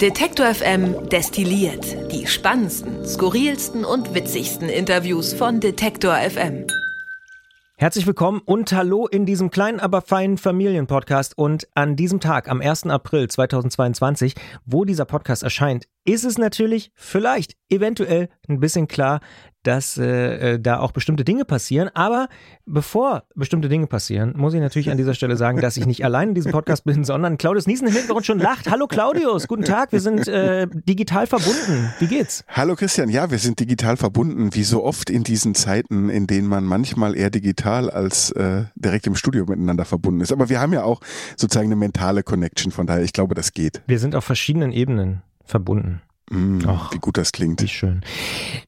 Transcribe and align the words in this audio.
Detektor 0.00 0.52
FM 0.52 1.08
destilliert 1.08 2.12
die 2.12 2.26
spannendsten, 2.26 3.06
skurrilsten 3.06 3.82
und 3.82 4.12
witzigsten 4.14 4.68
Interviews 4.68 5.32
von 5.32 5.58
Detektor 5.58 6.14
FM. 6.16 6.66
Herzlich 7.78 8.06
willkommen 8.06 8.42
und 8.44 8.72
hallo 8.72 9.06
in 9.06 9.24
diesem 9.24 9.50
kleinen, 9.50 9.80
aber 9.80 10.02
feinen 10.02 10.36
Familienpodcast. 10.36 11.38
Und 11.38 11.66
an 11.74 11.96
diesem 11.96 12.20
Tag, 12.20 12.50
am 12.50 12.60
1. 12.60 12.88
April 12.88 13.28
2022, 13.28 14.34
wo 14.66 14.84
dieser 14.84 15.06
Podcast 15.06 15.42
erscheint, 15.42 15.88
ist 16.06 16.24
es 16.24 16.38
natürlich 16.38 16.92
vielleicht 16.94 17.56
eventuell 17.68 18.28
ein 18.48 18.60
bisschen 18.60 18.88
klar, 18.88 19.20
dass 19.64 19.98
äh, 19.98 20.54
äh, 20.54 20.60
da 20.60 20.78
auch 20.78 20.92
bestimmte 20.92 21.24
Dinge 21.24 21.44
passieren. 21.44 21.90
Aber 21.94 22.28
bevor 22.64 23.24
bestimmte 23.34 23.68
Dinge 23.68 23.88
passieren, 23.88 24.34
muss 24.36 24.54
ich 24.54 24.60
natürlich 24.60 24.90
an 24.90 24.96
dieser 24.96 25.14
Stelle 25.14 25.36
sagen, 25.36 25.60
dass 25.60 25.76
ich 25.76 25.86
nicht 25.86 26.04
allein 26.04 26.28
in 26.28 26.34
diesem 26.36 26.52
Podcast 26.52 26.84
bin, 26.84 27.02
sondern 27.02 27.36
Claudius 27.36 27.66
Niesen 27.66 27.88
im 27.88 27.94
Hintergrund 27.94 28.24
schon 28.24 28.38
lacht. 28.38 28.70
Hallo 28.70 28.86
Claudius, 28.86 29.48
guten 29.48 29.64
Tag, 29.64 29.90
wir 29.90 30.00
sind 30.00 30.28
äh, 30.28 30.68
digital 30.70 31.26
verbunden. 31.26 31.92
Wie 31.98 32.06
geht's? 32.06 32.44
Hallo 32.46 32.76
Christian, 32.76 33.08
ja, 33.08 33.32
wir 33.32 33.38
sind 33.38 33.58
digital 33.58 33.96
verbunden, 33.96 34.54
wie 34.54 34.62
so 34.62 34.84
oft 34.84 35.10
in 35.10 35.24
diesen 35.24 35.56
Zeiten, 35.56 36.08
in 36.10 36.28
denen 36.28 36.46
man 36.46 36.64
manchmal 36.64 37.16
eher 37.16 37.30
digital 37.30 37.90
als 37.90 38.30
äh, 38.30 38.64
direkt 38.76 39.08
im 39.08 39.16
Studio 39.16 39.44
miteinander 39.46 39.84
verbunden 39.84 40.20
ist. 40.20 40.30
Aber 40.30 40.48
wir 40.48 40.60
haben 40.60 40.72
ja 40.72 40.84
auch 40.84 41.00
sozusagen 41.36 41.66
eine 41.66 41.76
mentale 41.76 42.22
Connection, 42.22 42.70
von 42.70 42.86
daher, 42.86 43.02
ich 43.02 43.12
glaube, 43.12 43.34
das 43.34 43.52
geht. 43.52 43.82
Wir 43.88 43.98
sind 43.98 44.14
auf 44.14 44.24
verschiedenen 44.24 44.70
Ebenen 44.70 45.22
verbunden. 45.46 46.02
Mm, 46.30 46.60
Ach, 46.66 46.92
wie 46.92 46.98
gut 46.98 47.16
das 47.16 47.32
klingt. 47.32 47.62
Wie 47.62 47.68
schön. 47.68 48.02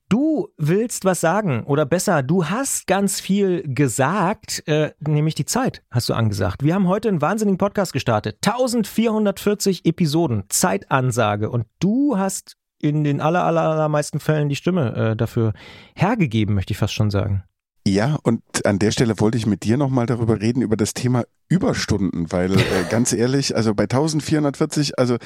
Du 0.09 0.49
willst 0.57 1.05
was 1.05 1.21
sagen 1.21 1.65
oder 1.65 1.85
besser, 1.87 2.23
du 2.23 2.47
hast 2.47 2.87
ganz 2.87 3.21
viel 3.21 3.63
gesagt, 3.67 4.63
äh, 4.69 4.93
nämlich 5.01 5.35
die 5.35 5.45
Zeit 5.45 5.83
hast 5.91 6.09
du 6.09 6.15
angesagt. 6.15 6.63
Wir 6.63 6.75
haben 6.75 6.87
heute 6.87 7.09
einen 7.09 7.21
wahnsinnigen 7.21 7.59
Podcast 7.59 7.93
gestartet. 7.93 8.39
1440 8.47 9.85
Episoden, 9.87 10.45
Zeitansage 10.49 11.51
und 11.51 11.67
du 11.81 12.17
hast 12.17 12.57
in 12.81 13.03
den 13.03 13.21
aller, 13.21 13.43
aller, 13.43 13.63
allermeisten 13.63 14.21
Fällen 14.21 14.49
die 14.49 14.57
Stimme 14.57 14.95
äh, 14.95 15.17
dafür 15.17 15.53
hergegeben, 15.95 16.55
möchte 16.55 16.73
ich 16.73 16.79
fast 16.79 16.95
schon 16.95 17.11
sagen. 17.11 17.43
Ja, 17.87 18.19
und 18.23 18.43
an 18.67 18.79
der 18.79 18.91
Stelle 18.91 19.19
wollte 19.19 19.39
ich 19.39 19.47
mit 19.47 19.65
dir 19.65 19.77
nochmal 19.77 20.07
darüber 20.07 20.41
reden, 20.41 20.63
über 20.63 20.77
das 20.77 20.95
Thema 20.95 21.25
Überstunden, 21.49 22.31
weil 22.31 22.53
äh, 22.53 22.65
ganz 22.91 23.13
ehrlich, 23.13 23.57
also 23.57 23.75
bei 23.75 23.85
1440, 23.85 24.99
also 24.99 25.17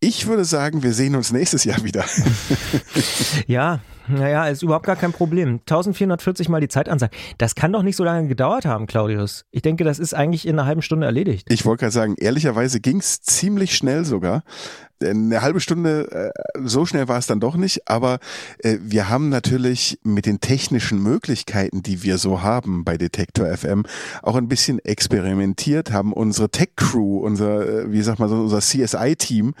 ich 0.00 0.26
würde 0.26 0.44
sagen, 0.44 0.82
wir 0.82 0.94
sehen 0.94 1.14
uns 1.14 1.30
nächstes 1.30 1.64
Jahr 1.64 1.84
wieder. 1.84 2.04
ja, 3.46 3.80
naja, 4.08 4.46
ist 4.48 4.62
überhaupt 4.62 4.86
gar 4.86 4.96
kein 4.96 5.12
Problem. 5.12 5.60
1440 5.60 6.48
mal 6.48 6.60
die 6.60 6.68
Zeitansage. 6.68 7.16
Das 7.38 7.54
kann 7.54 7.72
doch 7.72 7.82
nicht 7.82 7.96
so 7.96 8.04
lange 8.04 8.26
gedauert 8.26 8.64
haben, 8.64 8.86
Claudius. 8.86 9.44
Ich 9.50 9.62
denke, 9.62 9.84
das 9.84 9.98
ist 9.98 10.14
eigentlich 10.14 10.46
in 10.46 10.58
einer 10.58 10.66
halben 10.66 10.82
Stunde 10.82 11.06
erledigt. 11.06 11.46
Ich 11.50 11.64
wollte 11.64 11.80
gerade 11.80 11.92
sagen, 11.92 12.14
ehrlicherweise 12.18 12.80
ging 12.80 12.98
es 12.98 13.20
ziemlich 13.20 13.76
schnell 13.76 14.04
sogar 14.04 14.42
eine 15.02 15.42
halbe 15.42 15.60
Stunde, 15.60 16.32
äh, 16.34 16.60
so 16.64 16.86
schnell 16.86 17.08
war 17.08 17.18
es 17.18 17.26
dann 17.26 17.40
doch 17.40 17.56
nicht, 17.56 17.88
aber 17.88 18.18
äh, 18.58 18.78
wir 18.82 19.08
haben 19.08 19.28
natürlich 19.28 19.98
mit 20.02 20.26
den 20.26 20.40
technischen 20.40 21.02
Möglichkeiten, 21.02 21.82
die 21.82 22.02
wir 22.02 22.18
so 22.18 22.42
haben 22.42 22.84
bei 22.84 22.96
Detektor 22.96 23.46
FM, 23.56 23.84
auch 24.22 24.36
ein 24.36 24.48
bisschen 24.48 24.78
experimentiert, 24.78 25.92
haben 25.92 26.12
unsere 26.12 26.50
Tech-Crew, 26.50 27.18
unser, 27.18 27.84
äh, 27.84 27.92
wie 27.92 28.02
sagt 28.02 28.18
man 28.18 28.28
so, 28.28 28.36
unser 28.36 28.60
CSI-Team 28.60 29.54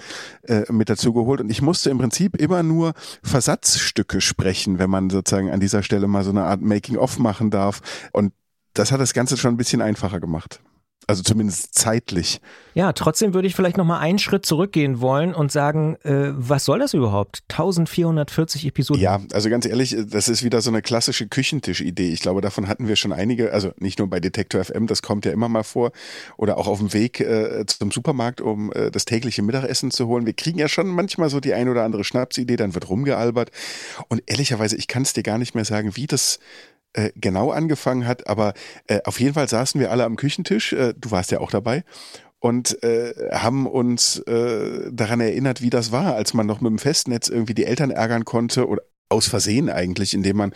mit 0.70 0.88
dazu 0.88 1.12
geholt. 1.12 1.40
Und 1.40 1.50
ich 1.50 1.62
musste 1.62 1.90
im 1.90 1.98
Prinzip 1.98 2.36
immer 2.36 2.62
nur 2.62 2.94
Versatzstücke 3.22 4.20
sprechen, 4.20 4.78
wenn 4.78 4.90
man 4.90 5.10
sozusagen 5.10 5.50
an 5.50 5.60
dieser 5.60 5.82
Stelle 5.82 6.08
mal 6.08 6.24
so 6.24 6.30
eine 6.30 6.44
Art 6.44 6.60
Making-of 6.60 7.18
machen 7.18 7.50
darf. 7.50 7.80
Und 8.12 8.32
das 8.74 8.90
hat 8.90 9.00
das 9.00 9.14
Ganze 9.14 9.36
schon 9.36 9.54
ein 9.54 9.56
bisschen 9.56 9.82
einfacher 9.82 10.20
gemacht. 10.20 10.60
Also 11.10 11.24
zumindest 11.24 11.74
zeitlich. 11.74 12.40
Ja, 12.74 12.92
trotzdem 12.92 13.34
würde 13.34 13.48
ich 13.48 13.56
vielleicht 13.56 13.76
nochmal 13.76 13.98
einen 13.98 14.20
Schritt 14.20 14.46
zurückgehen 14.46 15.00
wollen 15.00 15.34
und 15.34 15.50
sagen, 15.50 15.96
äh, 16.04 16.30
was 16.30 16.64
soll 16.64 16.78
das 16.78 16.94
überhaupt? 16.94 17.40
1440 17.48 18.64
Episoden. 18.64 19.02
Ja, 19.02 19.20
also 19.32 19.50
ganz 19.50 19.66
ehrlich, 19.66 19.96
das 20.06 20.28
ist 20.28 20.44
wieder 20.44 20.60
so 20.60 20.70
eine 20.70 20.82
klassische 20.82 21.26
Küchentisch-Idee. 21.26 22.12
Ich 22.12 22.20
glaube, 22.20 22.42
davon 22.42 22.68
hatten 22.68 22.86
wir 22.86 22.94
schon 22.94 23.12
einige, 23.12 23.52
also 23.52 23.72
nicht 23.80 23.98
nur 23.98 24.08
bei 24.08 24.20
Detektor 24.20 24.62
FM, 24.62 24.86
das 24.86 25.02
kommt 25.02 25.24
ja 25.24 25.32
immer 25.32 25.48
mal 25.48 25.64
vor, 25.64 25.90
oder 26.36 26.58
auch 26.58 26.68
auf 26.68 26.78
dem 26.78 26.92
Weg 26.92 27.18
äh, 27.18 27.66
zum 27.66 27.90
Supermarkt, 27.90 28.40
um 28.40 28.72
äh, 28.72 28.92
das 28.92 29.04
tägliche 29.04 29.42
Mittagessen 29.42 29.90
zu 29.90 30.06
holen. 30.06 30.26
Wir 30.26 30.34
kriegen 30.34 30.60
ja 30.60 30.68
schon 30.68 30.86
manchmal 30.86 31.28
so 31.28 31.40
die 31.40 31.54
ein 31.54 31.68
oder 31.68 31.82
andere 31.82 32.04
Schnapsidee, 32.04 32.54
dann 32.54 32.74
wird 32.74 32.88
rumgealbert. 32.88 33.50
Und 34.06 34.22
ehrlicherweise, 34.26 34.76
ich 34.76 34.86
kann 34.86 35.02
es 35.02 35.12
dir 35.12 35.24
gar 35.24 35.38
nicht 35.38 35.56
mehr 35.56 35.64
sagen, 35.64 35.96
wie 35.96 36.06
das 36.06 36.38
äh, 36.92 37.10
genau 37.14 37.50
angefangen 37.50 38.06
hat, 38.06 38.26
aber 38.26 38.54
äh, 38.86 39.00
auf 39.04 39.20
jeden 39.20 39.34
Fall 39.34 39.48
saßen 39.48 39.80
wir 39.80 39.90
alle 39.90 40.04
am 40.04 40.16
Küchentisch, 40.16 40.72
äh, 40.72 40.94
du 40.96 41.10
warst 41.10 41.30
ja 41.30 41.40
auch 41.40 41.50
dabei, 41.50 41.84
und 42.40 42.82
äh, 42.82 43.12
haben 43.32 43.66
uns 43.66 44.18
äh, 44.20 44.90
daran 44.90 45.20
erinnert, 45.20 45.60
wie 45.60 45.70
das 45.70 45.92
war, 45.92 46.14
als 46.14 46.34
man 46.34 46.46
noch 46.46 46.60
mit 46.60 46.70
dem 46.70 46.78
Festnetz 46.78 47.28
irgendwie 47.28 47.54
die 47.54 47.66
Eltern 47.66 47.90
ärgern 47.90 48.24
konnte 48.24 48.66
oder 48.66 48.82
aus 49.10 49.26
Versehen 49.26 49.68
eigentlich, 49.68 50.14
indem 50.14 50.36
man 50.36 50.54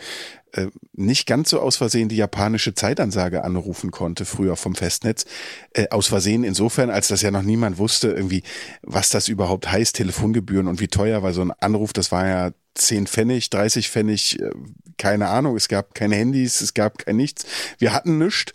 äh, 0.55 0.67
nicht 0.93 1.27
ganz 1.27 1.49
so 1.49 1.59
aus 1.59 1.75
Versehen 1.75 2.09
die 2.09 2.15
japanische 2.15 2.73
Zeitansage 2.73 3.43
anrufen 3.43 3.91
konnte, 3.91 4.25
früher 4.25 4.55
vom 4.55 4.75
Festnetz. 4.75 5.25
Äh, 5.73 5.89
aus 5.89 6.07
Versehen 6.07 6.43
insofern, 6.43 6.89
als 6.89 7.09
das 7.09 7.21
ja 7.21 7.31
noch 7.31 7.41
niemand 7.41 7.77
wusste, 7.77 8.09
irgendwie, 8.09 8.43
was 8.81 9.09
das 9.09 9.27
überhaupt 9.27 9.71
heißt, 9.71 9.95
Telefongebühren 9.95 10.67
und 10.67 10.79
wie 10.79 10.87
teuer, 10.87 11.23
weil 11.23 11.33
so 11.33 11.41
ein 11.41 11.51
Anruf, 11.59 11.93
das 11.93 12.11
war 12.11 12.27
ja 12.27 12.51
10 12.75 13.07
Pfennig, 13.07 13.49
30 13.49 13.89
Pfennig, 13.89 14.39
äh, 14.39 14.49
keine 14.97 15.27
Ahnung, 15.27 15.55
es 15.55 15.67
gab 15.67 15.95
keine 15.95 16.15
Handys, 16.15 16.61
es 16.61 16.73
gab 16.73 16.99
kein 16.99 17.15
nichts. 17.15 17.45
Wir 17.79 17.93
hatten 17.93 18.17
nichts, 18.17 18.53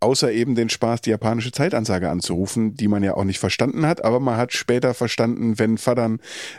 außer 0.00 0.30
eben 0.32 0.54
den 0.54 0.68
Spaß, 0.68 1.00
die 1.00 1.10
japanische 1.10 1.52
Zeitansage 1.52 2.08
anzurufen, 2.10 2.74
die 2.76 2.88
man 2.88 3.02
ja 3.02 3.14
auch 3.14 3.24
nicht 3.24 3.38
verstanden 3.38 3.86
hat, 3.86 4.04
aber 4.04 4.20
man 4.20 4.36
hat 4.36 4.52
später 4.52 4.94
verstanden, 4.94 5.58
wenn 5.58 5.78
Vater 5.78 6.16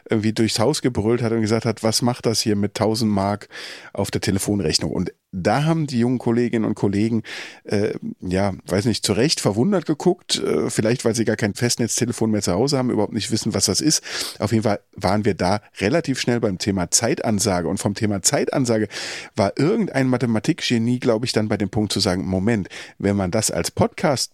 irgendwie 0.10 0.34
durchs 0.34 0.60
Haus 0.60 0.82
gebrüllt 0.82 1.22
hat 1.22 1.32
und 1.32 1.42
gesagt 1.42 1.66
hat, 1.66 1.84
was 1.84 2.02
macht 2.02 2.26
das 2.26 2.42
hier 2.42 2.56
mit 2.56 2.72
1000 2.80 3.12
Mark 3.12 3.48
auf 3.94 4.12
der 4.12 4.22
Telefonrechnung? 4.22 4.83
Und 4.92 5.14
da 5.32 5.66
haben 5.66 5.88
die 5.88 6.00
jungen 6.00 6.20
Kolleginnen 6.20 6.66
und 6.66 6.76
Kollegen, 6.76 7.24
äh, 7.64 7.96
ja, 8.22 8.54
weiß 8.68 8.86
nicht, 8.86 9.06
zu 9.06 9.14
Recht 9.14 9.40
verwundert 9.40 9.86
geguckt, 9.86 10.38
äh, 10.38 10.70
vielleicht 10.70 11.06
weil 11.06 11.16
sie 11.16 11.26
gar 11.26 11.36
kein 11.36 11.56
Festnetztelefon 11.56 12.30
mehr 12.30 12.44
zu 12.44 12.54
Hause 12.54 12.78
haben, 12.78 12.92
überhaupt 12.92 13.14
nicht 13.14 13.32
wissen, 13.32 13.54
was 13.54 13.66
das 13.66 13.82
ist. 13.82 14.04
Auf 14.40 14.52
jeden 14.52 14.64
Fall 14.64 14.80
waren 14.96 15.26
wir 15.26 15.34
da 15.34 15.62
relativ 15.80 16.20
schnell 16.20 16.40
beim 16.40 16.60
Thema 16.60 16.92
Zeitansage 16.92 17.68
und 17.68 17.78
vom 17.78 17.96
Thema 17.96 18.22
Zeitansage 18.22 18.88
war 19.36 19.54
irgendein 19.58 20.08
Mathematikgenie, 20.08 21.00
glaube 21.00 21.26
ich, 21.26 21.32
dann 21.32 21.48
bei 21.48 21.58
dem 21.58 21.70
Punkt 21.70 21.92
zu 21.92 22.00
sagen, 22.00 22.26
Moment, 22.26 22.70
wenn 23.00 23.16
man 23.16 23.32
das 23.32 23.50
als 23.50 23.72
Podcast 23.72 24.34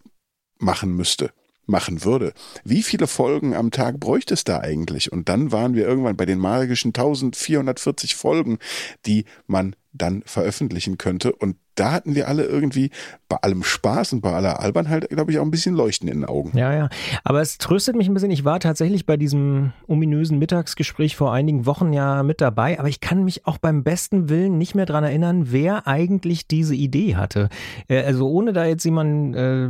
machen 0.58 0.96
müsste, 0.96 1.32
machen 1.66 2.04
würde. 2.04 2.34
Wie 2.66 2.84
viele 2.84 3.08
Folgen 3.08 3.56
am 3.56 3.72
Tag 3.72 4.00
bräuchte 4.00 4.34
es 4.34 4.44
da 4.44 4.60
eigentlich? 4.60 5.12
Und 5.12 5.30
dann 5.30 5.52
waren 5.52 5.76
wir 5.76 5.88
irgendwann 5.88 6.18
bei 6.18 6.26
den 6.26 6.40
magischen 6.40 6.90
1440 6.90 8.16
Folgen, 8.16 8.60
die 9.06 9.26
man 9.48 9.76
dann 9.92 10.22
veröffentlichen 10.26 10.98
könnte. 10.98 11.34
Und 11.34 11.56
da 11.76 11.92
hatten 11.92 12.14
wir 12.14 12.28
alle 12.28 12.44
irgendwie 12.44 12.92
bei 13.28 13.38
allem 13.38 13.64
Spaß 13.64 14.14
und 14.14 14.22
bei 14.22 14.34
aller 14.34 14.60
Albernheit, 14.60 15.10
glaube 15.10 15.32
ich, 15.32 15.40
auch 15.40 15.44
ein 15.44 15.52
bisschen 15.52 15.76
Leuchten 15.76 16.08
in 16.10 16.22
den 16.22 16.26
Augen. 16.26 16.58
Ja, 16.58 16.74
ja. 16.74 16.90
Aber 17.24 17.42
es 17.42 17.58
tröstet 17.58 17.96
mich 17.96 18.08
ein 18.08 18.14
bisschen. 18.14 18.32
Ich 18.32 18.44
war 18.44 18.60
tatsächlich 18.60 19.06
bei 19.06 19.18
diesem 19.18 19.72
ominösen 19.88 20.38
Mittagsgespräch 20.40 21.16
vor 21.16 21.34
einigen 21.34 21.66
Wochen 21.66 21.94
ja 21.94 22.24
mit 22.24 22.42
dabei, 22.42 22.80
aber 22.80 22.90
ich 22.90 23.00
kann 23.00 23.24
mich 23.24 23.48
auch 23.48 23.58
beim 23.58 23.84
besten 23.84 24.30
Willen 24.30 24.58
nicht 24.58 24.76
mehr 24.76 24.86
dran 24.86 25.04
erinnern, 25.04 25.52
wer 25.52 25.88
eigentlich 25.88 26.48
diese 26.48 26.76
Idee 26.76 27.16
hatte. 27.16 27.50
Äh, 27.88 28.04
also 28.04 28.30
ohne 28.30 28.54
da 28.54 28.66
jetzt 28.66 28.84
jemanden 28.84 29.34
äh, 29.34 29.70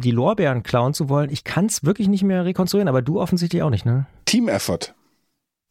die 0.00 0.10
Lorbeeren 0.10 0.62
klauen 0.62 0.94
zu 0.94 1.08
wollen, 1.08 1.30
ich 1.30 1.44
kann 1.44 1.66
es 1.66 1.84
wirklich 1.84 2.08
nicht 2.08 2.24
mehr 2.24 2.44
rekonstruieren, 2.44 2.88
aber 2.88 3.02
du 3.02 3.20
offensichtlich 3.20 3.62
auch 3.62 3.70
nicht, 3.70 3.84
ne? 3.84 4.06
Team 4.24 4.48
Effort. 4.48 4.94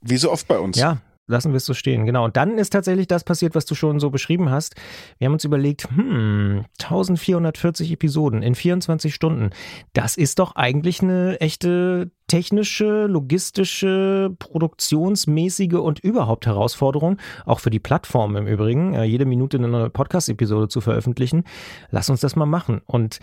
Wie 0.01 0.17
so 0.17 0.31
oft 0.31 0.47
bei 0.47 0.59
uns. 0.59 0.77
Ja, 0.77 0.97
lassen 1.27 1.51
wir 1.51 1.57
es 1.57 1.65
so 1.65 1.73
stehen. 1.73 2.05
Genau. 2.05 2.25
Und 2.25 2.37
dann 2.37 2.57
ist 2.57 2.71
tatsächlich 2.71 3.07
das 3.07 3.23
passiert, 3.23 3.55
was 3.55 3.65
du 3.65 3.75
schon 3.75 3.99
so 3.99 4.09
beschrieben 4.09 4.49
hast. 4.49 4.75
Wir 5.17 5.25
haben 5.25 5.33
uns 5.33 5.45
überlegt, 5.45 5.89
hm, 5.89 6.65
1440 6.79 7.91
Episoden 7.91 8.43
in 8.43 8.55
24 8.55 9.13
Stunden. 9.13 9.51
Das 9.93 10.17
ist 10.17 10.39
doch 10.39 10.55
eigentlich 10.55 11.01
eine 11.01 11.39
echte 11.39 12.11
technische, 12.27 13.07
logistische, 13.07 14.33
produktionsmäßige 14.39 15.73
und 15.73 15.99
überhaupt 15.99 16.45
Herausforderung, 16.45 17.17
auch 17.45 17.59
für 17.59 17.69
die 17.69 17.79
Plattform 17.79 18.37
im 18.37 18.47
Übrigen, 18.47 18.93
äh, 18.93 19.03
jede 19.03 19.25
Minute 19.25 19.57
eine 19.57 19.67
neue 19.67 19.89
Podcast-Episode 19.89 20.69
zu 20.69 20.79
veröffentlichen. 20.79 21.43
Lass 21.89 22.09
uns 22.09 22.21
das 22.21 22.37
mal 22.37 22.45
machen. 22.45 22.81
Und 22.85 23.19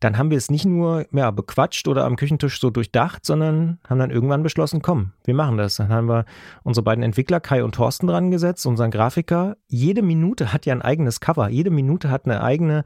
dann 0.00 0.16
haben 0.16 0.30
wir 0.30 0.38
es 0.38 0.50
nicht 0.50 0.64
nur 0.64 1.06
ja, 1.12 1.30
bequatscht 1.30 1.88
oder 1.88 2.04
am 2.04 2.16
Küchentisch 2.16 2.60
so 2.60 2.70
durchdacht, 2.70 3.24
sondern 3.24 3.78
haben 3.88 3.98
dann 3.98 4.10
irgendwann 4.10 4.42
beschlossen, 4.42 4.80
komm, 4.80 5.12
wir 5.24 5.34
machen 5.34 5.56
das. 5.56 5.76
Dann 5.76 5.88
haben 5.88 6.08
wir 6.08 6.24
unsere 6.62 6.84
beiden 6.84 7.02
Entwickler 7.02 7.40
Kai 7.40 7.64
und 7.64 7.74
Thorsten 7.74 8.06
dran 8.06 8.30
gesetzt, 8.30 8.64
unseren 8.66 8.90
Grafiker. 8.90 9.56
Jede 9.66 10.02
Minute 10.02 10.52
hat 10.52 10.66
ja 10.66 10.74
ein 10.74 10.82
eigenes 10.82 11.20
Cover, 11.20 11.48
jede 11.48 11.70
Minute 11.70 12.10
hat 12.10 12.26
eine 12.26 12.42
eigene 12.42 12.84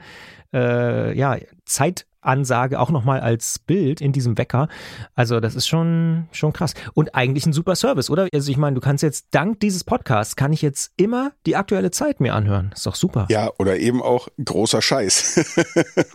äh, 0.55 1.17
ja, 1.17 1.37
Zeit 1.67 2.07
Ansage 2.23 2.81
auch 2.81 2.91
nochmal 2.91 3.21
als 3.21 3.59
Bild 3.59 4.01
in 4.01 4.13
diesem 4.13 4.39
Wecker. 4.39 4.69
Also 5.15 5.41
das 5.41 5.55
ist 5.55 5.67
schon, 5.67 6.29
schon 6.33 6.53
krass. 6.53 6.75
Und 6.95 7.15
eigentlich 7.15 7.47
ein 7.47 7.53
super 7.53 7.77
Service, 7.77 8.11
oder? 8.11 8.29
Also 8.33 8.51
ich 8.51 8.57
meine, 8.57 8.75
du 8.75 8.81
kannst 8.81 9.03
jetzt 9.03 9.27
dank 9.33 9.61
dieses 9.61 9.85
Podcasts, 9.85 10.37
kann 10.37 10.53
ich 10.53 10.63
jetzt 10.63 10.93
immer 10.97 11.33
die 11.47 11.57
aktuelle 11.57 11.91
Zeit 11.91 12.21
mir 12.21 12.35
anhören. 12.35 12.71
Ist 12.75 12.87
doch 12.87 12.95
super. 12.95 13.27
Ja, 13.29 13.51
oder 13.59 13.79
eben 13.79 14.03
auch 14.03 14.29
großer 14.43 14.81
Scheiß. 14.81 15.57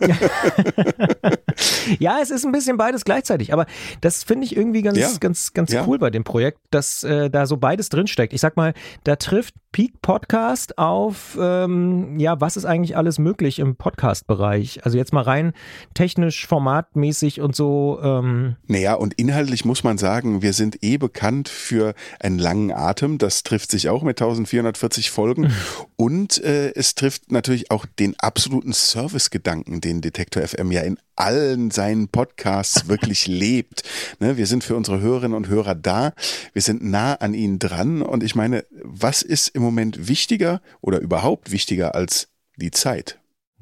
ja, 1.98 2.18
es 2.22 2.30
ist 2.30 2.44
ein 2.44 2.52
bisschen 2.52 2.76
beides 2.76 3.04
gleichzeitig, 3.04 3.52
aber 3.52 3.66
das 4.00 4.24
finde 4.24 4.46
ich 4.46 4.56
irgendwie 4.56 4.82
ganz, 4.82 4.98
ja. 4.98 5.08
ganz, 5.20 5.52
ganz 5.52 5.72
ja. 5.72 5.84
cool 5.86 5.98
bei 5.98 6.10
dem 6.10 6.24
Projekt, 6.24 6.58
dass 6.70 7.04
äh, 7.04 7.30
da 7.30 7.46
so 7.46 7.56
beides 7.56 7.88
drinsteckt. 7.90 8.32
Ich 8.32 8.40
sag 8.40 8.56
mal, 8.56 8.74
da 9.04 9.16
trifft 9.16 9.54
Peak 9.72 10.00
Podcast 10.00 10.78
auf, 10.78 11.36
ähm, 11.40 12.18
ja, 12.18 12.40
was 12.40 12.56
ist 12.56 12.64
eigentlich 12.64 12.96
alles 12.96 13.18
möglich 13.18 13.58
im 13.58 13.76
Podcast-Bereich? 13.76 14.84
Also 14.84 14.96
jetzt 14.96 15.12
mal 15.12 15.22
rein 15.22 15.52
technisch, 15.98 16.46
formatmäßig 16.46 17.40
und 17.40 17.56
so. 17.56 17.98
Ähm. 18.00 18.54
Naja, 18.68 18.94
und 18.94 19.14
inhaltlich 19.14 19.64
muss 19.64 19.82
man 19.82 19.98
sagen, 19.98 20.42
wir 20.42 20.52
sind 20.52 20.84
eh 20.84 20.96
bekannt 20.96 21.48
für 21.48 21.92
einen 22.20 22.38
langen 22.38 22.70
Atem. 22.70 23.18
Das 23.18 23.42
trifft 23.42 23.72
sich 23.72 23.88
auch 23.88 24.04
mit 24.04 24.22
1440 24.22 25.10
Folgen. 25.10 25.52
und 25.96 26.38
äh, 26.44 26.72
es 26.76 26.94
trifft 26.94 27.32
natürlich 27.32 27.72
auch 27.72 27.84
den 27.84 28.14
absoluten 28.20 28.72
Service-Gedanken, 28.72 29.80
den 29.80 30.00
Detektor 30.00 30.46
FM 30.46 30.70
ja 30.70 30.82
in 30.82 31.00
allen 31.16 31.72
seinen 31.72 32.06
Podcasts 32.06 32.86
wirklich 32.86 33.26
lebt. 33.26 33.82
Ne, 34.20 34.36
wir 34.36 34.46
sind 34.46 34.62
für 34.62 34.76
unsere 34.76 35.00
Hörerinnen 35.00 35.36
und 35.36 35.48
Hörer 35.48 35.74
da. 35.74 36.12
Wir 36.52 36.62
sind 36.62 36.80
nah 36.80 37.14
an 37.14 37.34
ihnen 37.34 37.58
dran. 37.58 38.02
Und 38.02 38.22
ich 38.22 38.36
meine, 38.36 38.64
was 38.84 39.22
ist 39.22 39.48
im 39.48 39.62
Moment 39.62 40.06
wichtiger 40.06 40.62
oder 40.80 41.00
überhaupt 41.00 41.50
wichtiger 41.50 41.96
als 41.96 42.28
die 42.56 42.70
Zeit? 42.70 43.18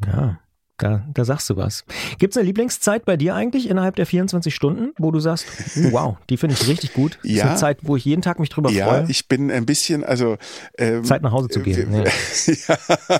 Ja. 0.06 0.38
Da, 0.78 1.06
da 1.14 1.24
sagst 1.24 1.48
du 1.48 1.56
was. 1.56 1.86
Gibt 2.18 2.34
es 2.34 2.36
eine 2.36 2.46
Lieblingszeit 2.46 3.06
bei 3.06 3.16
dir 3.16 3.34
eigentlich 3.34 3.70
innerhalb 3.70 3.96
der 3.96 4.04
24 4.04 4.54
Stunden, 4.54 4.92
wo 4.98 5.10
du 5.10 5.20
sagst, 5.20 5.46
wow, 5.90 6.18
die 6.28 6.36
finde 6.36 6.54
ich 6.54 6.68
richtig 6.68 6.92
gut? 6.92 7.18
Das 7.22 7.30
ja. 7.30 7.44
ist 7.44 7.50
eine 7.50 7.56
Zeit, 7.56 7.78
wo 7.82 7.96
ich 7.96 8.04
jeden 8.04 8.20
Tag 8.20 8.38
mich 8.38 8.50
drüber 8.50 8.70
ja, 8.70 8.86
freue. 8.86 9.00
Ja, 9.02 9.08
ich 9.08 9.26
bin 9.26 9.50
ein 9.50 9.64
bisschen, 9.64 10.04
also 10.04 10.36
ähm, 10.76 11.02
Zeit 11.04 11.22
nach 11.22 11.32
Hause 11.32 11.48
zu 11.48 11.60
gehen. 11.60 11.94
Äh, 11.94 12.04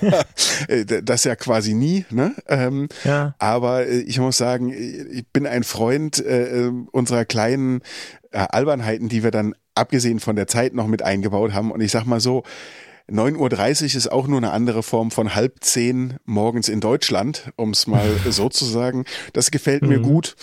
ja. 0.01 0.23
Äh, 0.67 0.85
das 1.03 1.23
ja 1.23 1.35
quasi 1.35 1.73
nie, 1.73 2.05
ne? 2.11 2.35
Ähm, 2.47 2.89
ja. 3.03 3.33
Aber 3.39 3.87
äh, 3.87 4.01
ich 4.01 4.19
muss 4.19 4.37
sagen, 4.37 4.71
ich 4.71 5.25
bin 5.33 5.47
ein 5.47 5.63
Freund 5.63 6.19
äh, 6.19 6.71
unserer 6.91 7.25
kleinen 7.25 7.81
äh, 8.31 8.45
Albernheiten, 8.49 9.09
die 9.09 9.23
wir 9.23 9.31
dann 9.31 9.55
abgesehen 9.73 10.19
von 10.19 10.35
der 10.35 10.45
Zeit 10.45 10.75
noch 10.75 10.85
mit 10.85 11.01
eingebaut 11.01 11.53
haben. 11.53 11.71
Und 11.71 11.81
ich 11.81 11.91
sag 11.91 12.05
mal 12.05 12.19
so, 12.19 12.43
9.30 13.09 13.37
Uhr 13.83 13.97
ist 13.97 14.11
auch 14.11 14.27
nur 14.27 14.37
eine 14.37 14.51
andere 14.51 14.83
Form 14.83 15.11
von 15.11 15.33
halb 15.33 15.63
zehn 15.63 16.17
morgens 16.25 16.67
in 16.67 16.81
Deutschland, 16.81 17.51
um 17.55 17.71
es 17.71 17.87
mal 17.87 18.05
so 18.29 18.49
zu 18.49 18.65
sagen. 18.65 19.05
Das 19.33 19.51
gefällt 19.51 19.83
mir 19.83 19.99
mhm. 19.99 20.03
gut. 20.03 20.35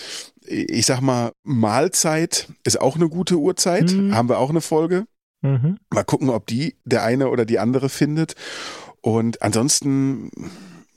Ich 0.47 0.85
sag 0.85 1.01
mal, 1.01 1.31
Mahlzeit 1.43 2.47
ist 2.63 2.79
auch 2.79 2.95
eine 2.95 3.09
gute 3.09 3.37
Uhrzeit. 3.37 3.91
Mhm. 3.91 4.15
Haben 4.15 4.29
wir 4.29 4.39
auch 4.39 4.49
eine 4.49 4.61
Folge. 4.61 5.05
Mhm. 5.41 5.77
Mal 5.91 6.03
gucken, 6.03 6.29
ob 6.29 6.47
die 6.47 6.75
der 6.85 7.03
eine 7.03 7.29
oder 7.29 7.45
die 7.45 7.59
andere 7.59 7.89
findet. 7.89 8.35
Und 9.01 9.43
ansonsten, 9.43 10.31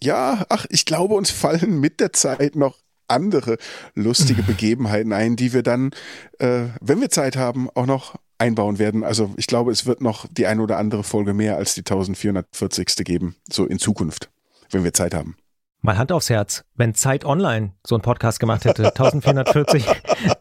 ja, 0.02 0.46
ach, 0.48 0.64
ich 0.70 0.86
glaube, 0.86 1.14
uns 1.14 1.30
fallen 1.30 1.80
mit 1.80 2.00
der 2.00 2.14
Zeit 2.14 2.56
noch 2.56 2.78
andere 3.08 3.58
lustige 3.94 4.42
Begebenheiten 4.44 5.12
ein, 5.12 5.36
die 5.36 5.52
wir 5.52 5.62
dann, 5.62 5.90
äh, 6.38 6.64
wenn 6.80 7.00
wir 7.00 7.10
Zeit 7.10 7.36
haben, 7.36 7.68
auch 7.70 7.86
noch 7.86 8.16
einbauen 8.38 8.78
werden. 8.78 9.04
Also 9.04 9.32
ich 9.36 9.46
glaube, 9.46 9.72
es 9.72 9.86
wird 9.86 10.00
noch 10.00 10.26
die 10.30 10.46
ein 10.46 10.60
oder 10.60 10.78
andere 10.78 11.04
Folge 11.04 11.34
mehr 11.34 11.56
als 11.56 11.74
die 11.74 11.80
1440. 11.80 13.04
geben, 13.04 13.36
so 13.50 13.66
in 13.66 13.78
Zukunft, 13.78 14.30
wenn 14.70 14.84
wir 14.84 14.94
Zeit 14.94 15.14
haben. 15.14 15.36
Mal 15.80 15.96
Hand 15.96 16.10
aufs 16.10 16.28
Herz, 16.28 16.64
wenn 16.74 16.94
Zeit 16.94 17.24
Online 17.24 17.72
so 17.86 17.94
einen 17.94 18.02
Podcast 18.02 18.40
gemacht 18.40 18.64
hätte, 18.64 18.84
1440, 18.86 19.86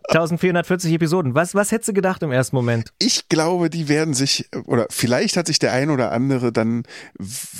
1440 0.07 0.94
Episoden, 0.94 1.36
was, 1.36 1.54
was 1.54 1.72
hättest 1.72 1.89
du 1.89 1.94
gedacht 1.94 2.24
im 2.24 2.31
ersten 2.31 2.56
Moment? 2.56 2.92
Ich 2.98 3.30
glaube, 3.30 3.69
die 3.69 3.88
werden 3.88 4.16
sich, 4.16 4.50
oder 4.66 4.88
vielleicht 4.89 5.38
hat 5.38 5.45
sich 5.45 5.60
der 5.60 5.74
ein 5.74 5.92
oder 5.92 6.12
andere 6.12 6.51
dann, 6.51 6.84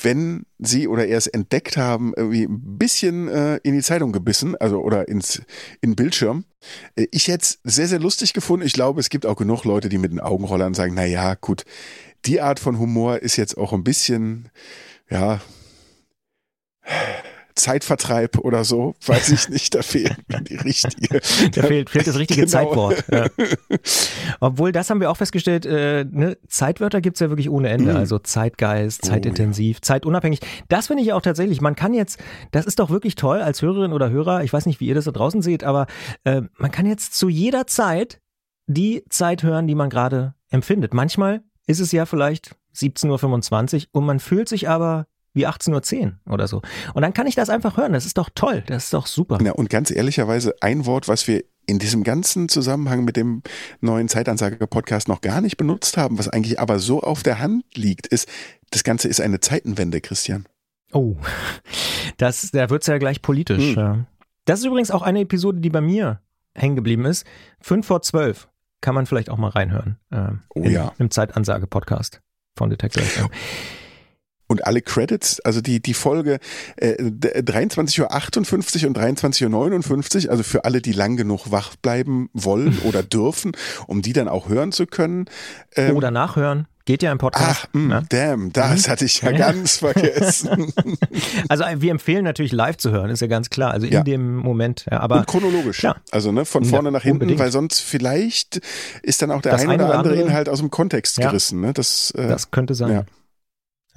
wenn 0.02 0.48
sie 0.58 0.88
oder 0.88 1.06
er 1.06 1.20
es 1.20 1.28
entdeckt 1.28 1.78
haben, 1.78 2.14
irgendwie 2.18 2.46
ein 2.46 2.78
bisschen 2.80 3.28
äh, 3.28 3.58
in 3.58 3.74
die 3.74 3.84
Zeitung 3.84 4.12
gebissen, 4.12 4.56
also 4.56 4.82
oder 4.82 5.08
ins 5.08 5.44
in 5.80 5.96
Bildschirm. 5.96 6.46
Äh, 6.96 7.06
ich 7.12 7.28
hätte 7.28 7.44
es 7.44 7.60
sehr, 7.64 7.88
sehr 7.88 8.00
lustig 8.00 8.34
gefunden. 8.34 8.66
Ich 8.66 8.74
glaube, 8.74 9.00
es 9.00 9.10
gibt 9.10 9.28
auch 9.28 9.36
genug 9.36 9.66
Leute, 9.66 9.88
die 9.88 10.00
mit 10.00 10.12
den 10.12 10.20
Augenrollern 10.20 10.74
sagen, 10.74 10.96
na 10.96 11.06
ja, 11.06 11.36
gut, 11.36 11.64
die 12.26 12.42
Art 12.42 12.60
von 12.60 12.80
Humor 12.80 13.20
ist 13.20 13.36
jetzt 13.36 13.56
auch 13.56 13.72
ein 13.72 13.84
bisschen, 13.84 14.50
ja, 15.12 15.42
Zeitvertreib 17.58 18.38
oder 18.40 18.64
so, 18.64 18.96
weiß 19.06 19.30
ich 19.30 19.50
nicht, 19.50 19.76
da 19.76 19.82
fehlt 19.82 20.16
die 20.50 20.56
richtige. 20.56 21.22
Da 21.52 21.64
fehlt, 21.64 21.90
fehlt 21.90 22.08
das 22.08 22.18
richtige 22.18 22.42
genau. 22.46 22.52
Zeitwort. 22.52 23.04
Ja. 23.12 23.28
Obwohl, 24.40 24.72
das 24.72 24.90
haben 24.90 25.00
wir 25.00 25.10
auch 25.10 25.18
festgestellt, 25.18 25.66
äh, 25.66 26.06
ne, 26.10 26.38
Zeitwörter 26.48 27.02
gibt's 27.02 27.20
ja 27.20 27.30
wirklich 27.30 27.50
ohne 27.50 27.70
Ende. 27.70 27.92
Mhm. 27.92 27.98
Also 27.98 28.20
Zeitgeist, 28.20 29.06
zeitintensiv, 29.06 29.78
oh, 29.78 29.80
ja. 29.80 29.82
zeitunabhängig. 29.82 30.40
Das 30.68 30.88
finde 30.88 31.04
ich 31.04 31.14
auch 31.14 31.22
tatsächlich, 31.22 31.62
man 31.62 31.76
kann 31.76 31.94
jetzt, 31.94 32.20
das 32.52 32.66
ist 32.66 32.80
doch 32.80 32.90
wirklich 32.90 33.16
toll 33.16 33.42
als 33.42 33.62
Hörerin 33.62 33.94
oder 33.94 34.10
Hörer, 34.10 34.44
ich 34.44 34.54
weiß 34.54 34.66
nicht, 34.66 34.80
wie 34.80 34.88
ihr 34.88 34.96
das 34.96 35.06
da 35.06 35.12
draußen 35.12 35.42
seht, 35.42 35.64
aber 35.64 35.88
äh, 36.24 36.42
man 36.58 36.72
kann 36.72 36.86
jetzt 36.86 37.16
zu 37.16 37.30
jeder 37.30 37.68
Zeit 37.68 38.20
die 38.68 39.04
Zeit 39.10 39.44
hören, 39.44 39.68
die 39.68 39.76
man 39.76 39.90
gerade 39.90 40.36
empfindet. 40.50 40.94
Manchmal 40.94 41.42
ist 41.66 41.80
es 41.80 41.92
ja 41.92 42.06
vielleicht 42.06 42.56
17.25 42.76 43.76
Uhr 43.76 43.88
und 43.92 44.06
man 44.06 44.20
fühlt 44.20 44.50
sich 44.50 44.70
aber 44.70 45.08
wie 45.38 45.48
18.10 45.48 46.04
Uhr 46.04 46.34
oder 46.34 46.48
so. 46.48 46.62
Und 46.94 47.02
dann 47.04 47.14
kann 47.14 47.28
ich 47.28 47.36
das 47.36 47.50
einfach 47.50 47.78
hören. 47.78 47.94
Das 47.94 48.06
ist 48.06 48.18
doch 48.18 48.30
toll. 48.34 48.64
Das 48.68 48.86
ist 48.86 48.94
doch 48.94 49.08
super. 49.08 49.40
Ja, 49.42 49.54
und 49.54 49.70
ganz 49.70 49.92
ehrlicherweise, 49.92 50.56
ein 50.62 50.86
Wort, 50.86 51.08
was 51.08 51.28
wir 51.28 51.44
in 51.68 51.80
diesem 51.80 52.04
ganzen 52.04 52.50
Zusammenhang 52.50 53.04
mit 53.04 53.18
dem 53.18 53.44
neuen 53.82 54.08
Zeitansager-Podcast 54.08 55.08
noch 55.08 55.22
gar 55.22 55.42
nicht 55.42 55.58
benutzt 55.58 55.98
haben, 55.98 56.18
was 56.18 56.30
eigentlich 56.30 56.60
aber 56.60 56.80
so 56.80 57.02
auf 57.02 57.24
der 57.24 57.40
Hand 57.40 57.66
liegt, 57.76 58.08
ist, 58.08 58.28
das 58.72 58.84
Ganze 58.84 59.08
ist 59.08 59.22
eine 59.22 59.40
Zeitenwende, 59.40 60.02
Christian. 60.02 60.46
Oh, 60.94 61.18
das, 62.18 62.52
da 62.52 62.70
wird's 62.70 62.88
ja 62.88 62.98
gleich 62.98 63.22
politisch. 63.22 63.76
Hm. 63.76 64.06
Das 64.46 64.60
ist 64.60 64.66
übrigens 64.66 64.92
auch 64.92 65.02
eine 65.02 65.20
Episode, 65.22 65.60
die 65.60 65.70
bei 65.70 65.82
mir 65.82 66.22
hängen 66.56 66.78
geblieben 66.78 67.06
ist. 67.06 67.26
Fünf 67.60 67.86
vor 67.86 68.02
zwölf 68.02 68.48
kann 68.80 68.96
man 68.96 69.06
vielleicht 69.06 69.30
auch 69.30 69.38
mal 69.38 69.50
reinhören. 69.50 69.98
Äh, 70.10 70.30
oh 70.56 70.64
in, 70.64 70.72
ja. 70.72 70.94
Im 70.98 71.12
Zeitansage-Podcast 71.12 72.22
von 72.56 72.70
Detector 72.70 73.04
FM. 73.04 73.30
Und 74.48 74.66
alle 74.66 74.82
Credits, 74.82 75.40
also 75.42 75.62
die, 75.62 75.82
die 75.82 75.94
Folge 75.94 76.40
äh, 76.78 76.94
23.58 76.94 78.84
Uhr 78.84 78.88
und 78.88 78.98
23.59 78.98 80.26
Uhr, 80.26 80.32
also 80.32 80.44
für 80.44 80.64
alle, 80.66 80.82
die 80.82 80.94
lang 80.94 81.18
genug 81.18 81.52
wach 81.52 81.76
bleiben 81.76 82.30
wollen 82.34 82.80
oder 82.84 83.04
dürfen, 83.04 83.52
um 83.88 84.02
die 84.02 84.14
dann 84.14 84.28
auch 84.28 84.50
hören 84.50 84.72
zu 84.72 84.86
können. 84.86 85.26
Ähm, 85.76 85.96
oder 85.96 86.12
nachhören. 86.12 86.68
Geht 86.88 87.04
ja 87.04 87.12
im 87.12 87.18
Podcast. 87.18 87.68
Ach, 87.68 87.74
mh, 87.74 87.82
mm, 87.82 87.92
ja? 87.92 88.02
damn, 88.08 88.54
das 88.54 88.88
mhm. 88.88 88.92
hatte 88.92 89.04
ich 89.04 89.22
ja, 89.22 89.32
ja. 89.32 89.38
ganz 89.38 89.78
vergessen. 89.80 90.72
also 91.50 91.66
wir 91.80 91.92
empfehlen 91.92 92.24
natürlich 92.24 92.54
live 92.54 92.78
zu 92.78 92.92
hören, 92.92 93.10
ist 93.10 93.20
ja 93.20 93.28
ganz 93.28 93.50
klar. 93.50 93.72
Also 93.72 93.88
in 93.88 93.92
ja. 93.92 94.04
dem 94.04 94.38
Moment. 94.38 94.86
Ja, 94.90 95.02
aber 95.02 95.18
Und 95.18 95.28
chronologisch. 95.28 95.84
Ja. 95.84 95.98
Also 96.12 96.32
ne, 96.32 96.46
von 96.46 96.64
vorne 96.64 96.90
nach 96.94 97.04
hinten, 97.04 97.16
unbedingt. 97.16 97.40
weil 97.40 97.52
sonst 97.52 97.82
vielleicht 97.82 98.62
ist 99.04 99.22
dann 99.22 99.32
auch 99.32 99.42
der 99.42 99.52
das 99.52 99.64
ein 99.64 99.82
oder 99.82 100.00
andere, 100.00 100.16
Inhalt 100.16 100.48
aus 100.48 100.60
dem 100.60 100.72
Kontext 100.72 101.18
gerissen. 101.18 101.60
Ne? 101.60 101.74
Das, 101.74 102.12
äh, 102.12 102.30
das 102.30 102.52
könnte 102.52 102.74
sein. 102.74 103.06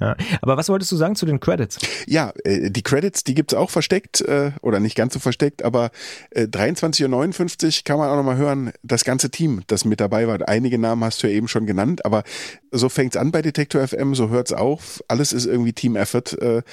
Ja. 0.01 0.15
Aber 0.41 0.57
was 0.57 0.67
wolltest 0.67 0.91
du 0.91 0.95
sagen 0.95 1.15
zu 1.15 1.27
den 1.27 1.39
Credits? 1.39 1.77
Ja, 2.07 2.33
äh, 2.43 2.71
die 2.71 2.81
Credits, 2.81 3.23
die 3.23 3.35
gibt's 3.35 3.53
auch 3.53 3.69
versteckt 3.69 4.21
äh, 4.21 4.51
oder 4.61 4.79
nicht 4.79 4.95
ganz 4.95 5.13
so 5.13 5.19
versteckt, 5.19 5.63
aber 5.63 5.91
äh, 6.31 6.45
23.59 6.45 7.65
Uhr 7.65 7.83
kann 7.85 7.99
man 7.99 8.09
auch 8.09 8.15
nochmal 8.15 8.37
hören, 8.37 8.73
das 8.81 9.03
ganze 9.03 9.29
Team, 9.29 9.61
das 9.67 9.85
mit 9.85 9.99
dabei 9.99 10.27
war. 10.27 10.39
Einige 10.49 10.79
Namen 10.79 11.03
hast 11.03 11.21
du 11.21 11.27
ja 11.27 11.33
eben 11.33 11.47
schon 11.47 11.67
genannt, 11.67 12.03
aber 12.03 12.23
so 12.71 12.89
fängt's 12.89 13.15
an 13.15 13.31
bei 13.31 13.43
Detektor 13.43 13.87
FM, 13.87 14.15
so 14.15 14.29
hört's 14.29 14.53
auf. 14.53 15.03
Alles 15.07 15.33
ist 15.33 15.45
irgendwie 15.45 15.73
Team-Effort, 15.73 16.33
äh, 16.41 16.63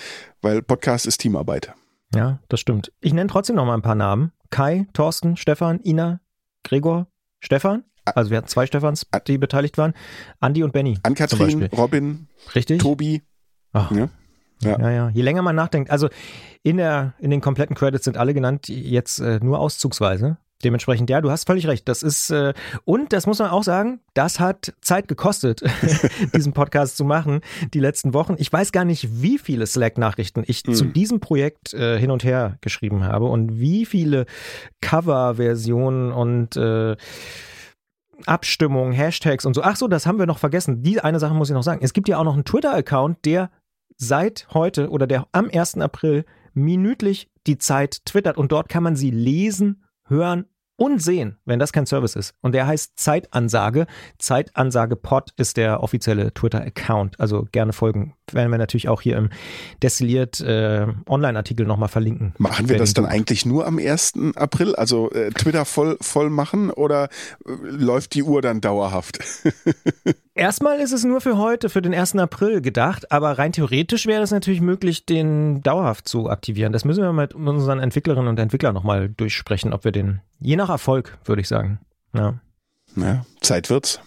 weil 0.40 0.62
Podcast 0.62 1.06
ist 1.06 1.18
Teamarbeit. 1.18 1.72
Ja, 2.14 2.38
das 2.48 2.60
stimmt. 2.60 2.92
Ich 3.00 3.12
nenne 3.12 3.28
trotzdem 3.28 3.56
noch 3.56 3.66
mal 3.66 3.74
ein 3.74 3.82
paar 3.82 3.94
Namen. 3.94 4.32
Kai, 4.48 4.86
Thorsten, 4.94 5.36
Stefan, 5.36 5.80
Ina, 5.84 6.20
Gregor, 6.64 7.08
Stefan. 7.40 7.84
Also 8.14 8.30
wir 8.30 8.38
hatten 8.38 8.48
zwei 8.48 8.66
Stefans, 8.66 9.06
die 9.26 9.38
beteiligt 9.38 9.78
waren. 9.78 9.94
Andi 10.40 10.62
und 10.62 10.72
Benny. 10.72 10.98
Ann-Kathrin, 11.02 11.68
Robin, 11.76 12.28
Richtig? 12.54 12.80
Tobi. 12.80 13.22
Ach. 13.72 13.90
Ja. 13.90 14.08
Ja. 14.60 14.78
ja, 14.80 14.90
ja. 14.90 15.08
Je 15.10 15.22
länger 15.22 15.42
man 15.42 15.54
nachdenkt, 15.54 15.90
also 15.90 16.08
in, 16.62 16.78
der, 16.78 17.14
in 17.20 17.30
den 17.30 17.40
kompletten 17.40 17.76
Credits 17.76 18.04
sind 18.04 18.16
alle 18.16 18.34
genannt, 18.34 18.68
jetzt 18.68 19.20
äh, 19.20 19.38
nur 19.40 19.60
auszugsweise. 19.60 20.38
Dementsprechend, 20.64 21.08
ja, 21.08 21.20
du 21.20 21.30
hast 21.30 21.46
völlig 21.46 21.68
recht. 21.68 21.88
Das 21.88 22.02
ist, 22.02 22.30
äh, 22.30 22.52
und 22.84 23.12
das 23.12 23.28
muss 23.28 23.38
man 23.38 23.50
auch 23.50 23.62
sagen, 23.62 24.00
das 24.14 24.40
hat 24.40 24.74
Zeit 24.80 25.06
gekostet, 25.06 25.62
diesen 26.34 26.52
Podcast 26.52 26.96
zu 26.96 27.04
machen, 27.04 27.42
die 27.74 27.78
letzten 27.78 28.12
Wochen. 28.12 28.34
Ich 28.38 28.52
weiß 28.52 28.72
gar 28.72 28.84
nicht, 28.84 29.22
wie 29.22 29.38
viele 29.38 29.66
Slack-Nachrichten 29.66 30.42
ich 30.44 30.66
mhm. 30.66 30.74
zu 30.74 30.86
diesem 30.86 31.20
Projekt 31.20 31.74
äh, 31.74 31.96
hin 32.00 32.10
und 32.10 32.24
her 32.24 32.58
geschrieben 32.60 33.04
habe 33.04 33.26
und 33.26 33.60
wie 33.60 33.86
viele 33.86 34.26
Cover-Versionen 34.80 36.10
und 36.10 36.56
äh, 36.56 36.96
Abstimmungen, 38.26 38.92
Hashtags 38.92 39.44
und 39.44 39.54
so. 39.54 39.62
Ach 39.62 39.76
so, 39.76 39.88
das 39.88 40.06
haben 40.06 40.18
wir 40.18 40.26
noch 40.26 40.38
vergessen. 40.38 40.82
Die 40.82 41.00
eine 41.00 41.18
Sache 41.20 41.34
muss 41.34 41.50
ich 41.50 41.54
noch 41.54 41.62
sagen. 41.62 41.80
Es 41.82 41.92
gibt 41.92 42.08
ja 42.08 42.18
auch 42.18 42.24
noch 42.24 42.34
einen 42.34 42.44
Twitter-Account, 42.44 43.24
der 43.24 43.50
seit 43.96 44.48
heute 44.52 44.90
oder 44.90 45.06
der 45.06 45.26
am 45.32 45.50
1. 45.52 45.78
April 45.78 46.24
minütlich 46.54 47.30
die 47.46 47.58
Zeit 47.58 48.04
twittert 48.04 48.36
und 48.36 48.52
dort 48.52 48.68
kann 48.68 48.82
man 48.82 48.96
sie 48.96 49.10
lesen, 49.10 49.84
hören 50.06 50.46
und 50.78 51.02
sehen, 51.02 51.36
wenn 51.44 51.58
das 51.58 51.72
kein 51.72 51.86
Service 51.86 52.14
ist. 52.14 52.34
Und 52.40 52.52
der 52.52 52.66
heißt 52.66 52.92
Zeitansage. 52.96 53.86
Zeitansage 54.18 54.94
Pod 54.94 55.32
ist 55.36 55.56
der 55.56 55.82
offizielle 55.82 56.32
Twitter-Account. 56.32 57.18
Also 57.18 57.46
gerne 57.50 57.72
folgen. 57.72 58.14
Werden 58.30 58.50
wir 58.50 58.58
natürlich 58.58 58.88
auch 58.88 59.00
hier 59.00 59.16
im 59.16 59.30
Destilliert 59.82 60.40
äh, 60.40 60.86
Online-Artikel 61.08 61.66
nochmal 61.66 61.88
verlinken. 61.88 62.32
Machen 62.38 62.68
wir 62.68 62.78
das 62.78 62.94
dann 62.94 63.06
eigentlich 63.06 63.44
nur 63.44 63.66
am 63.66 63.78
1. 63.78 64.14
April? 64.36 64.76
Also 64.76 65.10
äh, 65.10 65.30
Twitter 65.30 65.64
voll, 65.64 65.98
voll 66.00 66.30
machen 66.30 66.70
oder 66.70 67.08
äh, 67.44 67.50
läuft 67.62 68.14
die 68.14 68.22
Uhr 68.22 68.40
dann 68.40 68.60
dauerhaft? 68.60 69.18
Erstmal 70.38 70.78
ist 70.78 70.92
es 70.92 71.02
nur 71.02 71.20
für 71.20 71.36
heute, 71.36 71.68
für 71.68 71.82
den 71.82 71.92
1. 71.92 72.14
April 72.14 72.60
gedacht, 72.60 73.10
aber 73.10 73.38
rein 73.38 73.50
theoretisch 73.50 74.06
wäre 74.06 74.22
es 74.22 74.30
natürlich 74.30 74.60
möglich, 74.60 75.04
den 75.04 75.64
dauerhaft 75.64 76.06
zu 76.06 76.30
aktivieren. 76.30 76.72
Das 76.72 76.84
müssen 76.84 77.02
wir 77.02 77.12
mit 77.12 77.34
unseren 77.34 77.80
Entwicklerinnen 77.80 78.28
und 78.28 78.38
Entwicklern 78.38 78.72
nochmal 78.72 79.08
durchsprechen, 79.08 79.72
ob 79.72 79.82
wir 79.82 79.90
den, 79.90 80.20
je 80.38 80.54
nach 80.54 80.68
Erfolg, 80.68 81.18
würde 81.24 81.42
ich 81.42 81.48
sagen. 81.48 81.80
Ja. 82.14 82.34
ja, 82.94 83.26
Zeit 83.40 83.68
wird's. 83.68 84.00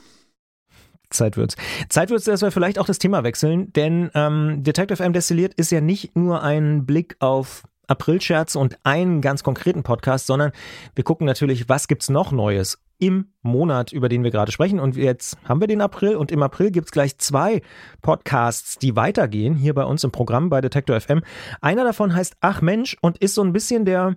Zeit 1.10 1.36
wird's. 1.36 1.58
Zeit 1.90 2.10
wird's, 2.10 2.24
dass 2.24 2.42
wir 2.42 2.52
vielleicht 2.52 2.80
auch 2.80 2.86
das 2.86 3.00
Thema 3.00 3.26
wechseln, 3.26 3.74
denn 3.74 4.10
ähm, 4.14 4.64
Detective 4.64 5.04
M 5.04 5.12
Destilliert 5.12 5.54
ist 5.56 5.70
ja 5.70 5.82
nicht 5.82 6.16
nur 6.16 6.44
ein 6.44 6.86
Blick 6.86 7.18
auf 7.20 7.64
Aprilscherz 7.88 8.56
und 8.56 8.78
einen 8.84 9.20
ganz 9.20 9.44
konkreten 9.44 9.84
Podcast, 9.84 10.28
sondern 10.28 10.54
wir 10.96 11.04
gucken 11.04 11.28
natürlich, 11.28 11.68
was 11.68 11.90
gibt's 11.90 12.10
noch 12.10 12.32
Neues 12.32 12.80
im 13.02 13.26
Monat, 13.42 13.92
über 13.92 14.10
den 14.10 14.24
wir 14.24 14.30
gerade 14.30 14.52
sprechen. 14.52 14.80
Und 14.80 14.96
jetzt 14.96 15.36
haben 15.44 15.60
wir 15.60 15.68
den 15.68 15.82
April 15.82 16.16
und 16.16 16.32
im 16.32 16.44
April 16.44 16.70
gibt 16.70 16.86
es 16.88 16.92
gleich 16.92 17.18
zwei 17.18 17.64
Podcasts, 18.04 18.78
die 18.78 18.96
weitergehen, 18.96 19.56
hier 19.56 19.74
bei 19.74 19.84
uns 19.84 20.04
im 20.04 20.12
Programm 20.12 20.50
bei 20.50 20.62
Detektor 20.62 21.00
FM. 21.00 21.24
Einer 21.60 21.84
davon 21.84 22.14
heißt 22.14 22.36
Ach 22.42 22.62
Mensch 22.62 22.96
und 23.02 23.18
ist 23.18 23.34
so 23.34 23.44
ein 23.44 23.54
bisschen 23.54 23.86
der, 23.86 24.16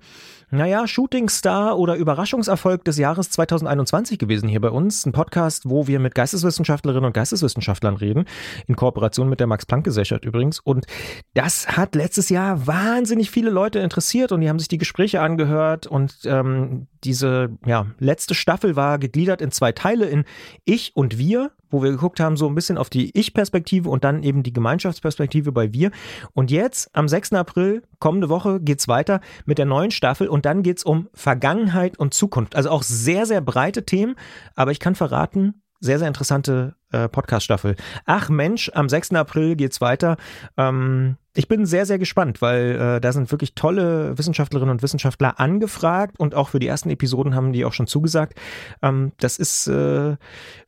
naja, 0.51 0.87
Shootingstar 0.87 1.79
oder 1.79 1.97
Überraschungserfolg 1.97 2.85
des 2.85 2.99
Jahres 2.99 3.31
2021 3.31 4.19
gewesen 4.19 4.51
hier 4.51 4.61
bei 4.61 4.71
uns. 4.71 5.07
Ein 5.07 5.13
Podcast, 5.13 5.71
wo 5.71 5.87
wir 5.87 5.99
mit 5.99 6.15
Geisteswissenschaftlerinnen 6.15 7.07
und 7.07 7.15
Geisteswissenschaftlern 7.15 7.97
reden, 7.97 8.27
in 8.67 8.77
Kooperation 8.77 9.31
mit 9.31 9.41
der 9.41 9.47
Max-Planck-Gesellschaft 9.47 10.27
übrigens. 10.27 10.61
Und 10.61 10.87
das 11.33 11.69
hat 11.69 11.95
letztes 11.95 12.29
Jahr 12.29 12.67
wahnsinnig 12.67 13.31
viele 13.31 13.49
Leute 13.49 13.79
interessiert 13.79 14.33
und 14.33 14.43
die 14.43 14.51
haben 14.51 14.59
sich 14.59 14.69
die 14.69 14.79
Gespräche 14.79 15.23
angehört 15.23 15.87
und 15.87 16.19
ähm, 16.27 16.89
diese 17.05 17.51
ja, 17.67 17.87
letzte 17.99 18.35
Staffel 18.35 18.74
war 18.77 18.99
gegliedert 18.99 19.41
in 19.41 19.51
zwei 19.51 19.73
Teile, 19.73 20.07
in 20.07 20.25
Ich 20.65 20.95
und 20.95 21.19
Wir, 21.19 21.51
wo 21.71 21.83
wir 21.83 21.91
geguckt 21.91 22.21
haben, 22.21 22.37
so 22.37 22.47
ein 22.49 22.55
bisschen 22.55 22.79
auf 22.79 22.91
die 22.91 23.17
Ich-Perspektive 23.19 23.89
und 23.89 24.05
dann 24.05 24.23
eben 24.23 24.43
die 24.43 24.53
Gemeinschaftsperspektive 24.53 25.53
bei 25.53 25.73
Wir. 25.73 25.91
Und 26.33 26.51
jetzt, 26.51 26.91
am 26.95 27.09
6. 27.09 27.33
April, 27.33 27.83
kommende 27.99 28.29
Woche, 28.29 28.61
geht's 28.61 28.89
weiter 28.89 29.21
mit 29.45 29.59
der 29.59 29.67
neuen 29.67 29.91
Staffel 29.91 30.29
und 30.29 30.47
dann 30.47 30.63
geht's 30.63 30.85
um 30.85 31.09
Vergangenheit 31.15 31.99
und 31.99 32.15
Zukunft. 32.15 32.57
Also 32.57 32.71
auch 32.71 32.83
sehr, 32.83 33.27
sehr 33.27 33.41
breite 33.41 33.85
Themen, 33.85 34.15
aber 34.55 34.71
ich 34.71 34.81
kann 34.81 34.95
verraten, 34.95 35.63
sehr, 35.81 35.99
sehr 35.99 36.09
interessante 36.09 36.77
äh, 36.95 37.09
Podcast-Staffel. 37.09 37.77
Ach 38.07 38.29
Mensch, 38.31 38.71
am 38.75 38.89
6. 38.89 39.13
April 39.13 39.57
geht's 39.57 39.81
weiter. 39.81 40.17
Ähm, 40.57 41.17
ich 41.35 41.49
bin 41.49 41.67
sehr, 41.67 41.85
sehr 41.85 41.99
gespannt, 41.99 42.41
weil 42.41 42.77
äh, 42.81 43.01
da 43.01 43.13
sind 43.13 43.33
wirklich 43.33 43.57
tolle 43.57 44.17
Wissenschaftlerinnen 44.17 44.71
und 44.71 44.83
Wissenschaftler 44.83 45.41
angefragt 45.41 46.19
und 46.19 46.35
auch 46.35 46.51
für 46.51 46.61
die 46.61 46.69
ersten 46.69 46.91
Episoden 46.91 47.35
haben 47.35 47.53
die 47.53 47.65
auch 47.65 47.73
schon 47.73 47.89
zugesagt. 47.89 48.39
Ähm, 48.83 49.13
das 49.19 49.39
ist 49.39 49.67
äh, 49.67 50.17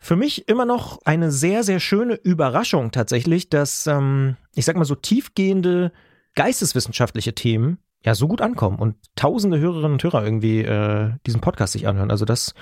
für 0.00 0.16
mich 0.16 0.48
immer 0.48 0.64
noch 0.64 0.98
eine 1.04 1.30
sehr, 1.30 1.62
sehr 1.62 1.78
schöne 1.78 2.14
Überraschung 2.14 2.90
tatsächlich, 2.90 3.48
dass, 3.48 3.86
ähm, 3.86 4.36
ich 4.54 4.64
sag 4.64 4.76
mal, 4.76 4.84
so 4.84 4.96
tiefgehende 4.96 5.92
geisteswissenschaftliche 6.34 7.34
Themen 7.34 7.78
ja 8.04 8.14
so 8.14 8.28
gut 8.28 8.40
ankommen 8.40 8.78
und 8.78 8.96
tausende 9.14 9.58
Hörerinnen 9.58 9.92
und 9.92 10.02
Hörer 10.02 10.24
irgendwie 10.24 10.60
äh, 10.62 11.12
diesen 11.26 11.40
Podcast 11.40 11.74
sich 11.74 11.86
anhören. 11.86 12.10
Also 12.10 12.24
das 12.24 12.54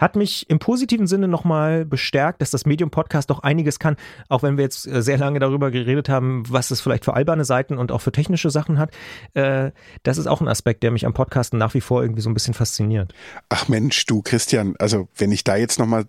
hat 0.00 0.16
mich 0.16 0.48
im 0.48 0.58
positiven 0.58 1.06
Sinne 1.06 1.28
nochmal 1.28 1.84
bestärkt, 1.84 2.40
dass 2.40 2.50
das 2.50 2.64
Medium 2.66 2.90
Podcast 2.90 3.30
doch 3.30 3.40
einiges 3.40 3.78
kann, 3.78 3.96
auch 4.28 4.42
wenn 4.42 4.56
wir 4.56 4.64
jetzt 4.64 4.86
äh, 4.86 5.02
sehr 5.02 5.18
lange 5.18 5.38
darüber 5.38 5.70
geredet 5.70 6.08
haben, 6.08 6.42
was 6.48 6.70
es 6.70 6.80
vielleicht 6.80 7.04
für 7.04 7.14
alberne 7.14 7.44
Seiten 7.44 7.78
und 7.78 7.92
auch 7.92 8.00
für 8.00 8.12
technische 8.12 8.50
Sachen 8.50 8.78
hat. 8.78 8.90
Äh, 9.34 9.72
das 10.02 10.18
ist 10.18 10.26
auch 10.26 10.40
ein 10.40 10.48
Aspekt, 10.48 10.82
der 10.82 10.90
mich 10.90 11.06
am 11.06 11.12
Podcasten 11.12 11.58
nach 11.58 11.74
wie 11.74 11.80
vor 11.80 12.02
irgendwie 12.02 12.22
so 12.22 12.30
ein 12.30 12.34
bisschen 12.34 12.54
fasziniert. 12.54 13.12
Ach 13.50 13.68
Mensch, 13.68 14.06
du 14.06 14.22
Christian, 14.22 14.74
also 14.78 15.08
wenn 15.16 15.30
ich 15.32 15.44
da 15.44 15.56
jetzt 15.56 15.78
nochmal 15.78 16.06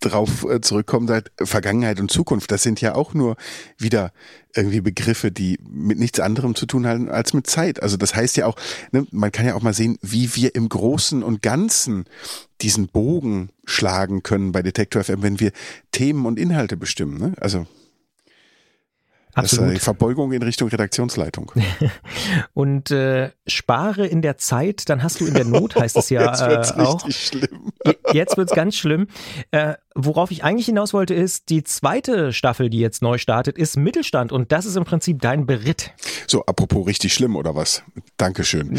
drauf 0.00 0.44
äh, 0.48 0.60
zurückkommen 0.60 1.08
seid, 1.08 1.30
Vergangenheit 1.42 2.00
und 2.00 2.10
Zukunft, 2.10 2.50
das 2.50 2.62
sind 2.62 2.80
ja 2.80 2.94
auch 2.94 3.14
nur 3.14 3.36
wieder 3.76 4.12
irgendwie 4.54 4.80
Begriffe, 4.80 5.30
die 5.30 5.58
mit 5.68 5.98
nichts 5.98 6.20
anderem 6.20 6.54
zu 6.54 6.66
tun 6.66 6.86
haben 6.86 7.08
als 7.08 7.32
mit 7.34 7.46
Zeit. 7.46 7.82
Also 7.82 7.96
das 7.96 8.14
heißt 8.14 8.36
ja 8.36 8.46
auch, 8.46 8.56
ne, 8.92 9.06
man 9.10 9.32
kann 9.32 9.46
ja 9.46 9.54
auch 9.54 9.62
mal 9.62 9.74
sehen, 9.74 9.98
wie 10.02 10.34
wir 10.34 10.54
im 10.54 10.68
Großen 10.68 11.22
und 11.22 11.42
Ganzen 11.42 12.04
diesen 12.60 12.88
Bogen 12.88 13.50
schlagen 13.64 14.22
können 14.22 14.52
bei 14.52 14.62
Detektor 14.62 15.04
FM, 15.04 15.22
wenn 15.22 15.40
wir 15.40 15.52
Themen 15.92 16.26
und 16.26 16.38
Inhalte 16.38 16.76
bestimmen. 16.76 17.18
Ne? 17.18 17.34
Also 17.40 17.66
Absolut. 19.38 19.70
Das 19.70 19.78
ist 19.78 19.84
Verbeugung 19.84 20.32
in 20.32 20.42
Richtung 20.42 20.68
Redaktionsleitung. 20.68 21.52
und 22.54 22.90
äh, 22.90 23.30
spare 23.46 24.06
in 24.06 24.22
der 24.22 24.38
Zeit, 24.38 24.88
dann 24.88 25.02
hast 25.02 25.20
du 25.20 25.26
in 25.26 25.34
der 25.34 25.44
Not, 25.44 25.76
heißt 25.76 25.96
es 25.96 26.10
ja 26.10 26.22
Jetzt 26.30 26.46
wird's 26.46 26.70
äh, 26.70 26.80
auch. 26.80 27.10
Schlimm. 27.10 27.72
Jetzt 28.12 28.36
wird's 28.36 28.54
ganz 28.54 28.76
schlimm. 28.76 29.08
Äh, 29.50 29.74
worauf 29.94 30.30
ich 30.30 30.44
eigentlich 30.44 30.66
hinaus 30.66 30.94
wollte, 30.94 31.14
ist, 31.14 31.50
die 31.50 31.64
zweite 31.64 32.32
Staffel, 32.32 32.70
die 32.70 32.78
jetzt 32.78 33.02
neu 33.02 33.18
startet, 33.18 33.58
ist 33.58 33.76
Mittelstand 33.76 34.32
und 34.32 34.52
das 34.52 34.64
ist 34.64 34.76
im 34.76 34.84
Prinzip 34.84 35.20
dein 35.20 35.46
Beritt. 35.46 35.92
So, 36.26 36.44
apropos 36.46 36.86
richtig 36.86 37.12
schlimm 37.12 37.36
oder 37.36 37.54
was? 37.54 37.82
Dankeschön. 38.16 38.78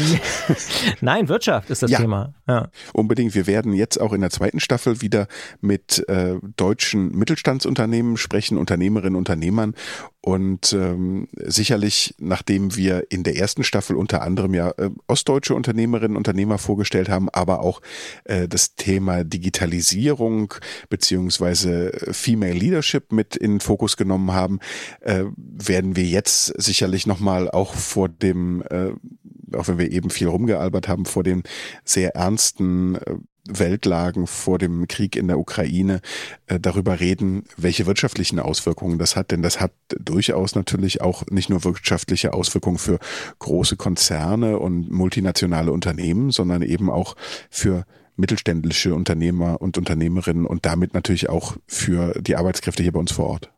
Nein, 1.00 1.28
Wirtschaft 1.28 1.70
ist 1.70 1.82
das 1.82 1.90
ja, 1.90 1.98
Thema. 1.98 2.34
Ja. 2.48 2.68
Unbedingt. 2.92 3.34
Wir 3.34 3.46
werden 3.46 3.74
jetzt 3.74 4.00
auch 4.00 4.12
in 4.12 4.20
der 4.20 4.30
zweiten 4.30 4.60
Staffel 4.60 5.02
wieder 5.02 5.28
mit 5.60 6.08
äh, 6.08 6.36
deutschen 6.56 7.10
Mittelstandsunternehmen 7.10 8.16
sprechen, 8.16 8.56
Unternehmerinnen, 8.56 9.16
Unternehmern 9.16 9.74
und 10.22 10.74
ähm, 10.74 11.28
sicherlich, 11.34 12.14
nachdem 12.18 12.76
wir 12.76 13.06
in 13.10 13.22
der 13.22 13.36
ersten 13.36 13.64
Staffel 13.64 13.96
unter 13.96 14.20
anderem 14.20 14.52
ja 14.52 14.70
äh, 14.76 14.90
ostdeutsche 15.06 15.54
Unternehmerinnen, 15.54 16.16
Unternehmer 16.16 16.58
vorgestellt 16.58 17.08
haben, 17.08 17.30
aber 17.30 17.60
auch 17.60 17.80
äh, 18.24 18.46
das 18.46 18.74
Thema 18.74 19.24
Digitalisierung 19.24 20.52
beziehungsweise 20.90 21.92
Female 22.12 22.52
Leadership 22.52 23.12
mit 23.12 23.34
in 23.34 23.52
den 23.52 23.60
Fokus 23.60 23.96
genommen 23.96 24.32
haben, 24.32 24.60
äh, 25.00 25.24
werden 25.36 25.96
wir 25.96 26.04
jetzt 26.04 26.46
sicherlich 26.60 27.06
nochmal 27.06 27.50
auch 27.50 27.72
vor 27.72 28.10
dem, 28.10 28.62
äh, 28.68 28.90
auch 29.56 29.68
wenn 29.68 29.78
wir 29.78 29.90
eben 29.90 30.10
viel 30.10 30.28
rumgealbert 30.28 30.86
haben, 30.86 31.06
vor 31.06 31.22
den 31.22 31.44
sehr 31.84 32.14
ernsten 32.14 32.96
äh, 32.96 33.16
Weltlagen 33.48 34.26
vor 34.26 34.58
dem 34.58 34.86
Krieg 34.88 35.16
in 35.16 35.28
der 35.28 35.38
Ukraine 35.38 36.00
äh, 36.46 36.60
darüber 36.60 37.00
reden, 37.00 37.44
welche 37.56 37.86
wirtschaftlichen 37.86 38.38
Auswirkungen 38.38 38.98
das 38.98 39.16
hat. 39.16 39.30
Denn 39.30 39.42
das 39.42 39.60
hat 39.60 39.72
durchaus 39.98 40.54
natürlich 40.54 41.00
auch 41.00 41.24
nicht 41.30 41.50
nur 41.50 41.64
wirtschaftliche 41.64 42.32
Auswirkungen 42.32 42.78
für 42.78 42.98
große 43.38 43.76
Konzerne 43.76 44.58
und 44.58 44.90
multinationale 44.90 45.72
Unternehmen, 45.72 46.30
sondern 46.30 46.62
eben 46.62 46.90
auch 46.90 47.16
für 47.50 47.84
mittelständische 48.16 48.94
Unternehmer 48.94 49.60
und 49.60 49.78
Unternehmerinnen 49.78 50.46
und 50.46 50.66
damit 50.66 50.94
natürlich 50.94 51.28
auch 51.28 51.56
für 51.66 52.12
die 52.20 52.36
Arbeitskräfte 52.36 52.82
hier 52.82 52.92
bei 52.92 53.00
uns 53.00 53.12
vor 53.12 53.26
Ort. 53.26 53.50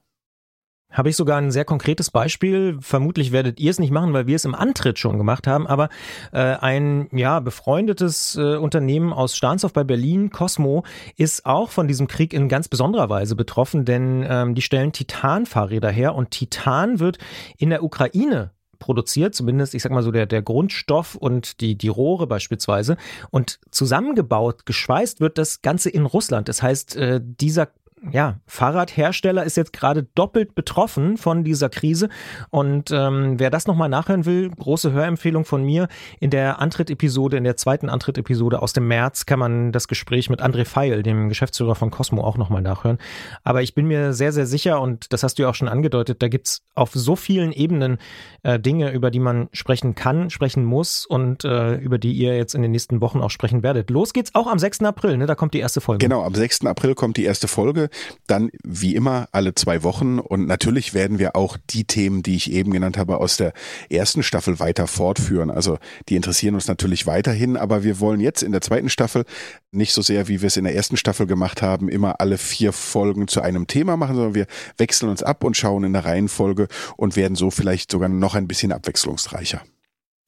Habe 0.93 1.09
ich 1.09 1.17
sogar 1.17 1.39
ein 1.39 1.51
sehr 1.51 1.65
konkretes 1.65 2.11
Beispiel. 2.11 2.77
Vermutlich 2.81 3.33
werdet 3.33 3.59
ihr 3.59 3.71
es 3.71 3.79
nicht 3.79 3.91
machen, 3.91 4.13
weil 4.13 4.27
wir 4.27 4.37
es 4.37 4.45
im 4.45 4.55
Antritt 4.55 4.99
schon 4.99 5.19
gemacht 5.19 5.47
haben. 5.47 5.67
Aber 5.67 5.89
äh, 6.33 6.39
ein 6.39 7.09
ja 7.13 7.41
befreundetes 7.41 8.37
äh, 8.37 8.57
Unternehmen 8.57 9.13
aus 9.13 9.37
Stahnsdorf 9.37 9.73
bei 9.73 9.85
Berlin, 9.85 10.31
Cosmo, 10.31 10.85
ist 11.17 11.47
auch 11.47 11.71
von 11.71 11.89
diesem 11.89 12.09
Krieg 12.09 12.35
in 12.35 12.49
ganz 12.49 12.69
besonderer 12.69 13.09
Weise 13.09 13.37
betroffen, 13.37 13.85
denn 13.85 14.25
ähm, 14.29 14.55
die 14.55 14.63
stellen 14.63 14.93
Titan-Fahrräder 14.93 15.91
her 15.91 16.15
und 16.15 16.31
Titan 16.31 17.01
wird 17.01 17.19
in 17.57 17.71
der 17.71 17.83
Ukraine 17.83 18.51
produziert, 18.83 19.35
zumindest, 19.35 19.75
ich 19.75 19.83
sag 19.83 19.93
mal 19.93 20.03
so, 20.03 20.11
der, 20.11 20.27
der 20.27 20.43
Grundstoff 20.43 21.15
und 21.15 21.61
die, 21.61 21.77
die 21.77 21.89
Rohre 21.89 22.27
beispielsweise. 22.27 22.97
Und 23.31 23.61
zusammengebaut, 23.71 24.67
geschweißt 24.67 25.21
wird 25.21 25.39
das 25.39 25.63
Ganze 25.63 25.89
in 25.89 26.05
Russland. 26.05 26.49
Das 26.49 26.63
heißt, 26.63 26.97
äh, 26.97 27.21
dieser 27.23 27.69
ja, 28.11 28.41
Fahrradhersteller 28.47 29.45
ist 29.45 29.57
jetzt 29.57 29.73
gerade 29.73 30.03
doppelt 30.03 30.55
betroffen 30.55 31.17
von 31.17 31.45
dieser 31.45 31.69
Krise. 31.69 32.09
Und 32.51 32.91
ähm, 32.91 33.39
wer 33.39 33.51
das 33.51 33.67
nochmal 33.67 33.89
nachhören 33.89 34.27
will, 34.27 34.51
große 34.51 34.93
Hörempfehlung 34.93 35.45
von 35.45 35.63
mir. 35.63 35.89
In 36.19 36.31
der 36.31 36.61
Antritt-Episode, 36.61 37.37
in 37.37 37.45
der 37.45 37.57
zweiten 37.57 37.89
Antritt-Episode 37.89 38.61
aus 38.61 38.73
dem 38.73 38.89
März 38.89 39.27
kann 39.27 39.39
man 39.39 39.71
das 39.71 39.87
Gespräch 39.87 40.31
mit 40.31 40.43
André 40.43 40.65
Feil, 40.65 41.03
dem 41.03 41.29
Geschäftsführer 41.29 41.75
von 41.75 41.91
Cosmo, 41.91 42.25
auch 42.25 42.37
nochmal 42.37 42.63
nachhören. 42.63 42.99
Aber 43.45 43.63
ich 43.63 43.75
bin 43.75 43.87
mir 43.87 44.13
sehr, 44.15 44.33
sehr 44.33 44.47
sicher, 44.47 44.81
und 44.81 45.13
das 45.13 45.23
hast 45.23 45.39
du 45.39 45.43
ja 45.43 45.51
auch 45.51 45.55
schon 45.55 45.69
angedeutet, 45.69 46.23
da 46.23 46.29
gibt's 46.29 46.63
auf 46.75 46.91
so 46.93 47.15
vielen 47.15 47.53
Ebenen 47.53 47.99
äh, 48.43 48.59
Dinge, 48.59 48.91
über 48.91 49.11
die 49.11 49.21
man 49.21 49.49
sprechen 49.53 49.95
kann, 49.95 50.31
sprechen 50.31 50.65
muss 50.65 51.07
und 51.07 51.45
äh, 51.45 51.77
über 51.77 51.99
die 51.99 52.13
ihr 52.13 52.37
jetzt 52.37 52.55
in 52.55 52.63
den 52.63 52.73
nächsten 52.73 53.01
Wochen 53.01 53.21
auch 53.21 53.31
sprechen 53.31 53.63
werdet. 53.63 53.91
Los 53.91 54.13
geht's 54.13 54.35
auch 54.35 54.49
am 54.49 54.59
6. 54.59 54.83
April, 54.83 55.19
ne? 55.19 55.27
Da 55.27 55.35
kommt 55.35 55.55
die 55.55 55.61
erste 55.61 55.81
Folge. 55.81 56.05
Genau, 56.05 56.25
am 56.25 56.35
6. 56.35 56.67
April 56.67 56.95
kommt 56.95 57.17
die 57.17 57.25
erste 57.25 57.47
Folge. 57.47 57.91
Dann 58.27 58.51
wie 58.63 58.95
immer 58.95 59.29
alle 59.33 59.55
zwei 59.55 59.83
Wochen 59.83 60.19
und 60.19 60.47
natürlich 60.47 60.95
werden 60.95 61.19
wir 61.19 61.37
auch 61.37 61.57
die 61.71 61.85
Themen, 61.85 62.23
die 62.23 62.37
ich 62.37 62.53
eben 62.53 62.73
genannt 62.73 62.99
habe, 62.99 63.19
aus 63.19 63.37
der 63.37 63.53
ersten 63.91 64.23
Staffel 64.23 64.59
weiter 64.61 64.87
fortführen. 64.87 65.51
Also 65.51 65.79
die 66.09 66.17
interessieren 66.17 66.55
uns 66.55 66.69
natürlich 66.69 67.07
weiterhin, 67.07 67.57
aber 67.57 67.85
wir 67.85 68.01
wollen 68.01 68.21
jetzt 68.21 68.43
in 68.43 68.53
der 68.53 68.61
zweiten 68.61 68.89
Staffel 68.89 69.25
nicht 69.71 69.93
so 69.93 70.03
sehr, 70.03 70.29
wie 70.29 70.43
wir 70.43 70.47
es 70.47 70.57
in 70.57 70.65
der 70.65 70.75
ersten 70.75 70.97
Staffel 70.97 71.27
gemacht 71.27 71.63
haben, 71.63 71.89
immer 71.89 72.21
alle 72.21 72.39
vier 72.39 72.73
Folgen 72.73 73.29
zu 73.29 73.41
einem 73.41 73.67
Thema 73.67 73.97
machen, 73.97 74.17
sondern 74.17 74.35
wir 74.35 74.47
wechseln 74.77 75.09
uns 75.09 75.23
ab 75.23 75.45
und 75.45 75.57
schauen 75.57 75.85
in 75.85 75.93
der 75.93 76.05
Reihenfolge 76.05 76.69
und 76.97 77.17
werden 77.17 77.35
so 77.35 77.51
vielleicht 77.51 77.91
sogar 77.91 78.09
noch 78.09 78.35
ein 78.35 78.49
bisschen 78.49 78.73
abwechslungsreicher. 78.73 79.63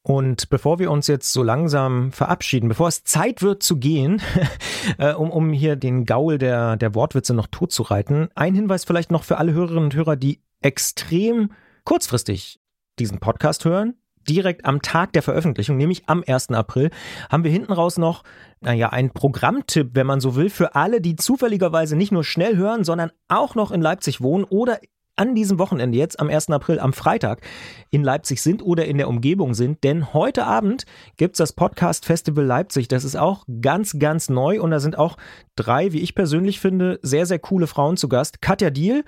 Und 0.07 0.51
bevor 0.51 0.77
wir 0.77 0.91
uns 0.91 1.07
jetzt 1.07 1.33
so 1.33 1.41
langsam 1.41 2.11
verabschieden, 2.11 2.69
bevor 2.69 2.87
es 2.87 3.03
Zeit 3.03 3.41
wird 3.41 3.63
zu 3.63 3.77
gehen, 3.77 4.21
äh, 4.99 5.13
um, 5.13 5.31
um 5.31 5.51
hier 5.51 5.75
den 5.75 6.05
Gaul 6.05 6.37
der, 6.37 6.77
der 6.77 6.93
Wortwitze 6.93 7.33
noch 7.33 7.47
totzureiten, 7.47 8.29
ein 8.35 8.53
Hinweis 8.53 8.83
vielleicht 8.83 9.09
noch 9.09 9.23
für 9.23 9.39
alle 9.39 9.53
Hörerinnen 9.53 9.85
und 9.85 9.95
Hörer, 9.95 10.15
die 10.15 10.43
extrem 10.61 11.49
kurzfristig 11.85 12.59
diesen 12.99 13.19
Podcast 13.19 13.65
hören. 13.65 13.95
Direkt 14.29 14.65
am 14.65 14.83
Tag 14.83 15.11
der 15.13 15.23
Veröffentlichung, 15.23 15.75
nämlich 15.75 16.07
am 16.07 16.23
1. 16.25 16.51
April, 16.51 16.91
haben 17.31 17.43
wir 17.43 17.51
hinten 17.51 17.73
raus 17.73 17.97
noch, 17.97 18.21
naja, 18.61 18.89
einen 18.89 19.09
Programmtipp, 19.09 19.95
wenn 19.95 20.05
man 20.05 20.19
so 20.19 20.35
will, 20.35 20.51
für 20.51 20.75
alle, 20.75 21.01
die 21.01 21.15
zufälligerweise 21.15 21.95
nicht 21.95 22.11
nur 22.11 22.23
schnell 22.23 22.57
hören, 22.57 22.83
sondern 22.83 23.11
auch 23.27 23.55
noch 23.55 23.71
in 23.71 23.81
Leipzig 23.81 24.21
wohnen 24.21 24.43
oder 24.43 24.79
an 25.15 25.35
diesem 25.35 25.59
Wochenende, 25.59 25.97
jetzt 25.97 26.19
am 26.19 26.29
1. 26.29 26.49
April, 26.49 26.79
am 26.79 26.93
Freitag, 26.93 27.41
in 27.89 28.03
Leipzig 28.03 28.41
sind 28.41 28.63
oder 28.63 28.85
in 28.85 28.97
der 28.97 29.07
Umgebung 29.07 29.53
sind. 29.53 29.83
Denn 29.83 30.13
heute 30.13 30.45
Abend 30.45 30.85
gibt's 31.17 31.37
das 31.37 31.53
Podcast 31.53 32.05
Festival 32.05 32.45
Leipzig. 32.45 32.87
Das 32.87 33.03
ist 33.03 33.15
auch 33.15 33.45
ganz, 33.61 33.97
ganz 33.99 34.29
neu 34.29 34.61
und 34.61 34.71
da 34.71 34.79
sind 34.79 34.97
auch 34.97 35.17
drei, 35.55 35.93
wie 35.93 36.01
ich 36.01 36.15
persönlich 36.15 36.59
finde, 36.59 36.99
sehr, 37.01 37.25
sehr 37.25 37.39
coole 37.39 37.67
Frauen 37.67 37.97
zu 37.97 38.09
Gast. 38.09 38.41
Katja 38.41 38.69
Diel, 38.69 39.03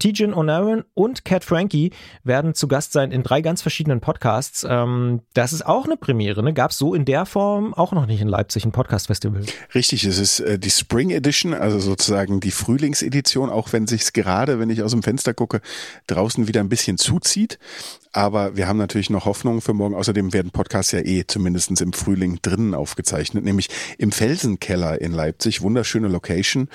Tijan 0.00 0.34
O'Naran 0.34 0.82
und 0.94 1.24
Cat 1.24 1.44
Frankie 1.44 1.92
werden 2.24 2.54
zu 2.54 2.66
Gast 2.66 2.92
sein 2.92 3.12
in 3.12 3.22
drei 3.22 3.40
ganz 3.40 3.62
verschiedenen 3.62 4.00
Podcasts. 4.00 4.66
Ähm, 4.68 5.20
das 5.34 5.52
ist 5.52 5.64
auch 5.64 5.84
eine 5.84 5.96
Premiere, 5.96 6.42
ne? 6.42 6.52
Gab 6.52 6.72
es 6.72 6.78
so 6.78 6.94
in 6.94 7.04
der 7.04 7.26
Form 7.26 7.74
auch 7.74 7.92
noch 7.92 8.06
nicht 8.06 8.20
in 8.20 8.26
Leipzig 8.26 8.64
ein 8.64 8.72
Podcast-Festival. 8.72 9.44
Richtig, 9.74 10.04
es 10.04 10.18
ist 10.18 10.40
äh, 10.40 10.58
die 10.58 10.70
Spring 10.70 11.10
Edition, 11.10 11.54
also 11.54 11.78
sozusagen 11.78 12.40
die 12.40 12.50
Frühlingsedition, 12.50 13.50
auch 13.50 13.72
wenn 13.72 13.86
sich's 13.86 14.12
gerade, 14.12 14.58
wenn 14.58 14.70
ich 14.70 14.82
aus 14.82 14.90
dem 14.90 15.02
Fenster 15.02 15.34
gucke, 15.34 15.60
draußen 16.08 16.48
wieder 16.48 16.60
ein 16.60 16.68
bisschen 16.68 16.98
zuzieht. 16.98 17.58
Aber 18.12 18.56
wir 18.56 18.66
haben 18.66 18.78
natürlich 18.78 19.10
noch 19.10 19.26
Hoffnung 19.26 19.60
für 19.60 19.74
morgen. 19.74 19.94
Außerdem 19.94 20.32
werden 20.32 20.50
Podcasts 20.50 20.92
ja 20.92 21.00
eh 21.00 21.24
zumindestens 21.26 21.80
im 21.80 21.92
Frühling 21.92 22.40
drinnen 22.42 22.74
aufgezeichnet, 22.74 23.44
nämlich 23.44 23.68
im 23.98 24.10
Felsenkeller 24.10 25.00
in 25.00 25.12
Leipzig. 25.12 25.60
Wunderschöne 25.60 26.08
Location. 26.08 26.68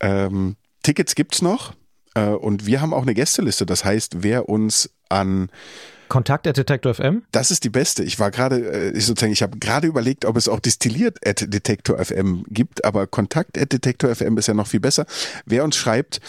Ähm, 0.00 0.56
Tickets 0.82 1.14
gibt's 1.14 1.42
noch. 1.42 1.74
Äh, 2.20 2.34
und 2.34 2.66
wir 2.66 2.80
haben 2.80 2.92
auch 2.92 3.02
eine 3.02 3.14
Gästeliste. 3.14 3.66
Das 3.66 3.84
heißt, 3.84 4.22
wer 4.22 4.48
uns 4.48 4.90
an 5.08 5.50
Kontakt 6.08 6.46
at 6.46 6.56
Detektor 6.56 6.94
FM? 6.94 7.22
Das 7.30 7.50
ist 7.50 7.62
die 7.64 7.70
beste. 7.70 8.02
Ich 8.02 8.18
war 8.18 8.30
gerade, 8.30 8.56
äh, 8.56 8.90
ich 8.96 9.06
sozusagen, 9.06 9.32
ich 9.32 9.42
habe 9.42 9.58
gerade 9.58 9.86
überlegt, 9.86 10.24
ob 10.24 10.36
es 10.36 10.48
auch 10.48 10.60
destilliert 10.60 11.26
at 11.26 11.52
Detektor 11.52 12.04
FM 12.04 12.44
gibt, 12.48 12.84
aber 12.84 13.06
Kontakt 13.06 13.56
at 13.56 13.72
Detektor 13.72 14.14
FM 14.14 14.36
ist 14.36 14.48
ja 14.48 14.54
noch 14.54 14.66
viel 14.66 14.80
besser. 14.80 15.06
Wer 15.46 15.64
uns 15.64 15.76
schreibt, 15.76 16.20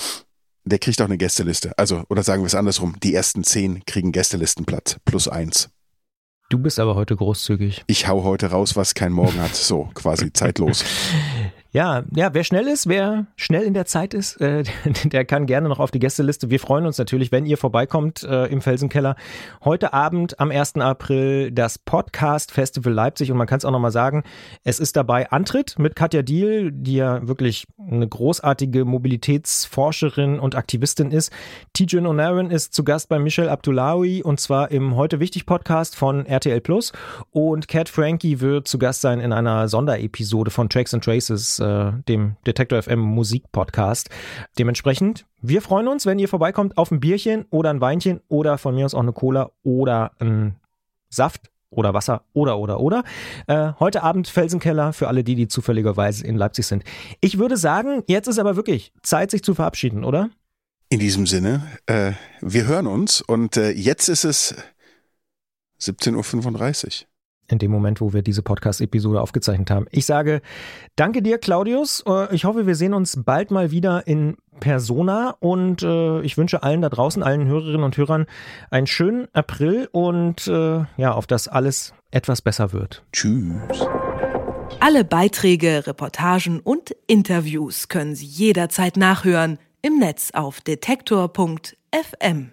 der 0.64 0.78
kriegt 0.78 1.02
auch 1.02 1.06
eine 1.06 1.18
Gästeliste. 1.18 1.78
Also, 1.78 2.04
oder 2.10 2.22
sagen 2.22 2.44
wir 2.44 2.48
es 2.48 2.56
andersrum, 2.56 2.96
die 3.02 3.16
ersten 3.16 3.44
zehn 3.44 3.84
kriegen 3.86 4.12
Gästelistenplatz 4.12 4.98
plus 5.04 5.28
eins. 5.28 5.70
Du 6.50 6.60
bist 6.60 6.80
aber 6.80 6.96
heute 6.96 7.16
großzügig. 7.16 7.84
Ich 7.88 8.08
hau 8.08 8.24
heute 8.24 8.48
raus, 8.48 8.76
was 8.76 8.94
kein 8.94 9.14
Morgen 9.14 9.40
hat. 9.40 9.56
So, 9.56 9.90
quasi 9.96 10.32
zeitlos. 10.34 10.84
Ja, 11.74 12.04
ja, 12.14 12.34
wer 12.34 12.44
schnell 12.44 12.68
ist, 12.68 12.90
wer 12.90 13.28
schnell 13.38 13.64
in 13.64 13.74
der 13.74 13.86
Zeit 13.86 14.14
ist, 14.14 14.42
äh, 14.42 14.64
der 15.06 15.24
kann 15.24 15.46
gerne 15.46 15.70
noch 15.70 15.80
auf 15.80 15.90
die 15.90 16.00
Gästeliste. 16.00 16.50
Wir 16.50 16.60
freuen 16.60 16.86
uns 16.86 16.98
natürlich, 16.98 17.32
wenn 17.32 17.46
ihr 17.46 17.58
vorbeikommt 17.58 18.24
äh, 18.24 18.48
im 18.48 18.62
Felsenkeller. 18.62 19.16
Heute 19.64 19.94
Abend 19.94 20.38
am 20.38 20.52
1. 20.52 20.76
April 20.76 21.50
das 21.50 21.80
Podcast 21.80 22.52
Festival 22.52 22.92
Leipzig 22.92 23.32
und 23.32 23.38
man 23.38 23.48
kann 23.48 23.60
es 23.60 23.64
auch 23.64 23.72
nochmal 23.72 23.94
sagen, 23.94 24.24
es 24.66 24.82
ist 24.82 24.98
dabei 24.98 25.32
Antritt 25.32 25.80
mit 25.80 25.96
Katja 25.96 26.24
Diel, 26.24 26.74
die 26.74 26.96
ja 26.96 27.26
wirklich 27.26 27.66
eine 27.80 28.06
großartige 28.06 28.84
Mobilitätsforscherin 28.84 30.42
und 30.42 30.56
Aktivistin 30.56 31.12
ist. 31.12 31.32
Tijan 31.72 32.06
O'Naran 32.06 32.50
ist 32.50 32.74
zu 32.74 32.84
Gast 32.84 33.08
bei 33.08 33.18
Michel 33.18 33.48
Abdullahi 33.48 34.24
und 34.24 34.42
zwar 34.42 34.72
im 34.72 34.98
Heute 34.98 35.22
Wichtig 35.22 35.46
Podcast 35.46 35.96
von 35.96 36.26
RTL 36.26 36.60
Plus 36.60 36.92
und 37.32 37.70
Cat 37.70 37.88
Frankie 37.88 38.42
wird 38.42 38.68
zu 38.68 38.78
Gast 38.78 39.00
sein 39.00 39.22
in 39.22 39.32
einer 39.32 39.70
Sonderepisode 39.70 40.52
von 40.52 40.68
Tracks 40.68 40.94
and 40.94 41.06
Traces 41.06 41.61
äh, 41.62 41.94
dem 42.08 42.36
Detektor 42.46 42.82
FM 42.82 43.00
Musik 43.00 43.52
Podcast. 43.52 44.10
Dementsprechend, 44.60 45.26
wir 45.42 45.62
freuen 45.62 45.88
uns, 45.88 46.06
wenn 46.06 46.20
ihr 46.20 46.28
vorbeikommt 46.28 46.78
auf 46.78 46.92
ein 46.92 47.00
Bierchen 47.00 47.46
oder 47.50 47.70
ein 47.70 47.80
Weinchen 47.80 48.20
oder 48.28 48.58
von 48.58 48.76
mir 48.76 48.86
aus 48.86 48.94
auch 48.94 49.00
eine 49.00 49.14
Cola 49.14 49.52
oder 49.64 50.12
ein 50.20 50.56
Saft 51.10 51.52
oder 51.70 51.94
Wasser 51.94 52.26
oder 52.34 52.58
oder 52.60 52.80
oder. 52.80 53.04
Äh, 53.48 53.74
heute 53.80 54.04
Abend 54.04 54.28
Felsenkeller 54.28 54.94
für 54.94 55.08
alle 55.08 55.24
die, 55.24 55.36
die 55.36 55.48
zufälligerweise 55.48 56.26
in 56.26 56.36
Leipzig 56.36 56.68
sind. 56.68 56.84
Ich 57.22 57.38
würde 57.38 57.58
sagen, 57.58 58.04
jetzt 58.08 58.28
ist 58.28 58.40
aber 58.40 58.56
wirklich 58.56 58.92
Zeit, 59.02 59.32
sich 59.32 59.44
zu 59.44 59.56
verabschieden, 59.56 60.04
oder? 60.04 60.30
In 60.90 61.00
diesem 61.00 61.26
Sinne, 61.26 61.66
äh, 61.86 62.12
wir 62.42 62.68
hören 62.68 62.88
uns 62.88 63.22
und 63.22 63.56
äh, 63.56 63.72
jetzt 63.72 64.10
ist 64.10 64.26
es 64.26 64.56
17.35 65.80 67.04
Uhr 67.04 67.08
in 67.52 67.60
dem 67.60 67.72
Moment, 67.72 68.02
wo 68.02 68.14
wir 68.14 68.22
diese 68.22 68.42
Podcast-Episode 68.42 69.22
aufgezeichnet 69.22 69.70
haben. 69.70 69.86
Ich 69.92 70.06
sage 70.06 70.42
danke 70.96 71.22
dir, 71.22 71.38
Claudius. 71.38 72.04
Äh, 72.08 72.34
ich 72.34 72.46
hoffe, 72.46 72.66
wir 72.68 72.76
sehen 72.76 72.94
uns 72.94 73.22
bald 73.24 73.52
mal 73.52 73.72
wieder 73.72 74.08
in 74.08 74.38
Persona 74.60 75.36
und 75.40 75.82
äh, 75.84 76.22
ich 76.22 76.38
wünsche 76.38 76.64
allen 76.64 76.82
da 76.82 76.90
draußen, 76.90 77.24
allen 77.24 77.48
Hörerinnen 77.48 77.84
und 77.84 77.98
Hörern 77.98 78.26
einen 78.70 78.88
schönen 78.88 79.28
April 79.34 79.90
und 79.92 80.48
äh, 80.48 80.86
ja, 80.98 81.14
auf 81.14 81.28
das 81.28 81.48
alles 81.48 81.94
etwas 82.12 82.42
besser 82.42 82.72
wird. 82.74 83.04
Tschüss. 83.12 83.88
Alle 84.80 85.04
Beiträge, 85.04 85.86
Reportagen 85.86 86.60
und 86.60 86.96
Interviews 87.08 87.88
können 87.88 88.16
Sie 88.16 88.26
jederzeit 88.26 88.98
nachhören 88.98 89.60
im 89.82 90.00
Netz 90.00 90.32
auf 90.34 90.62
detektor.fm. 90.62 92.52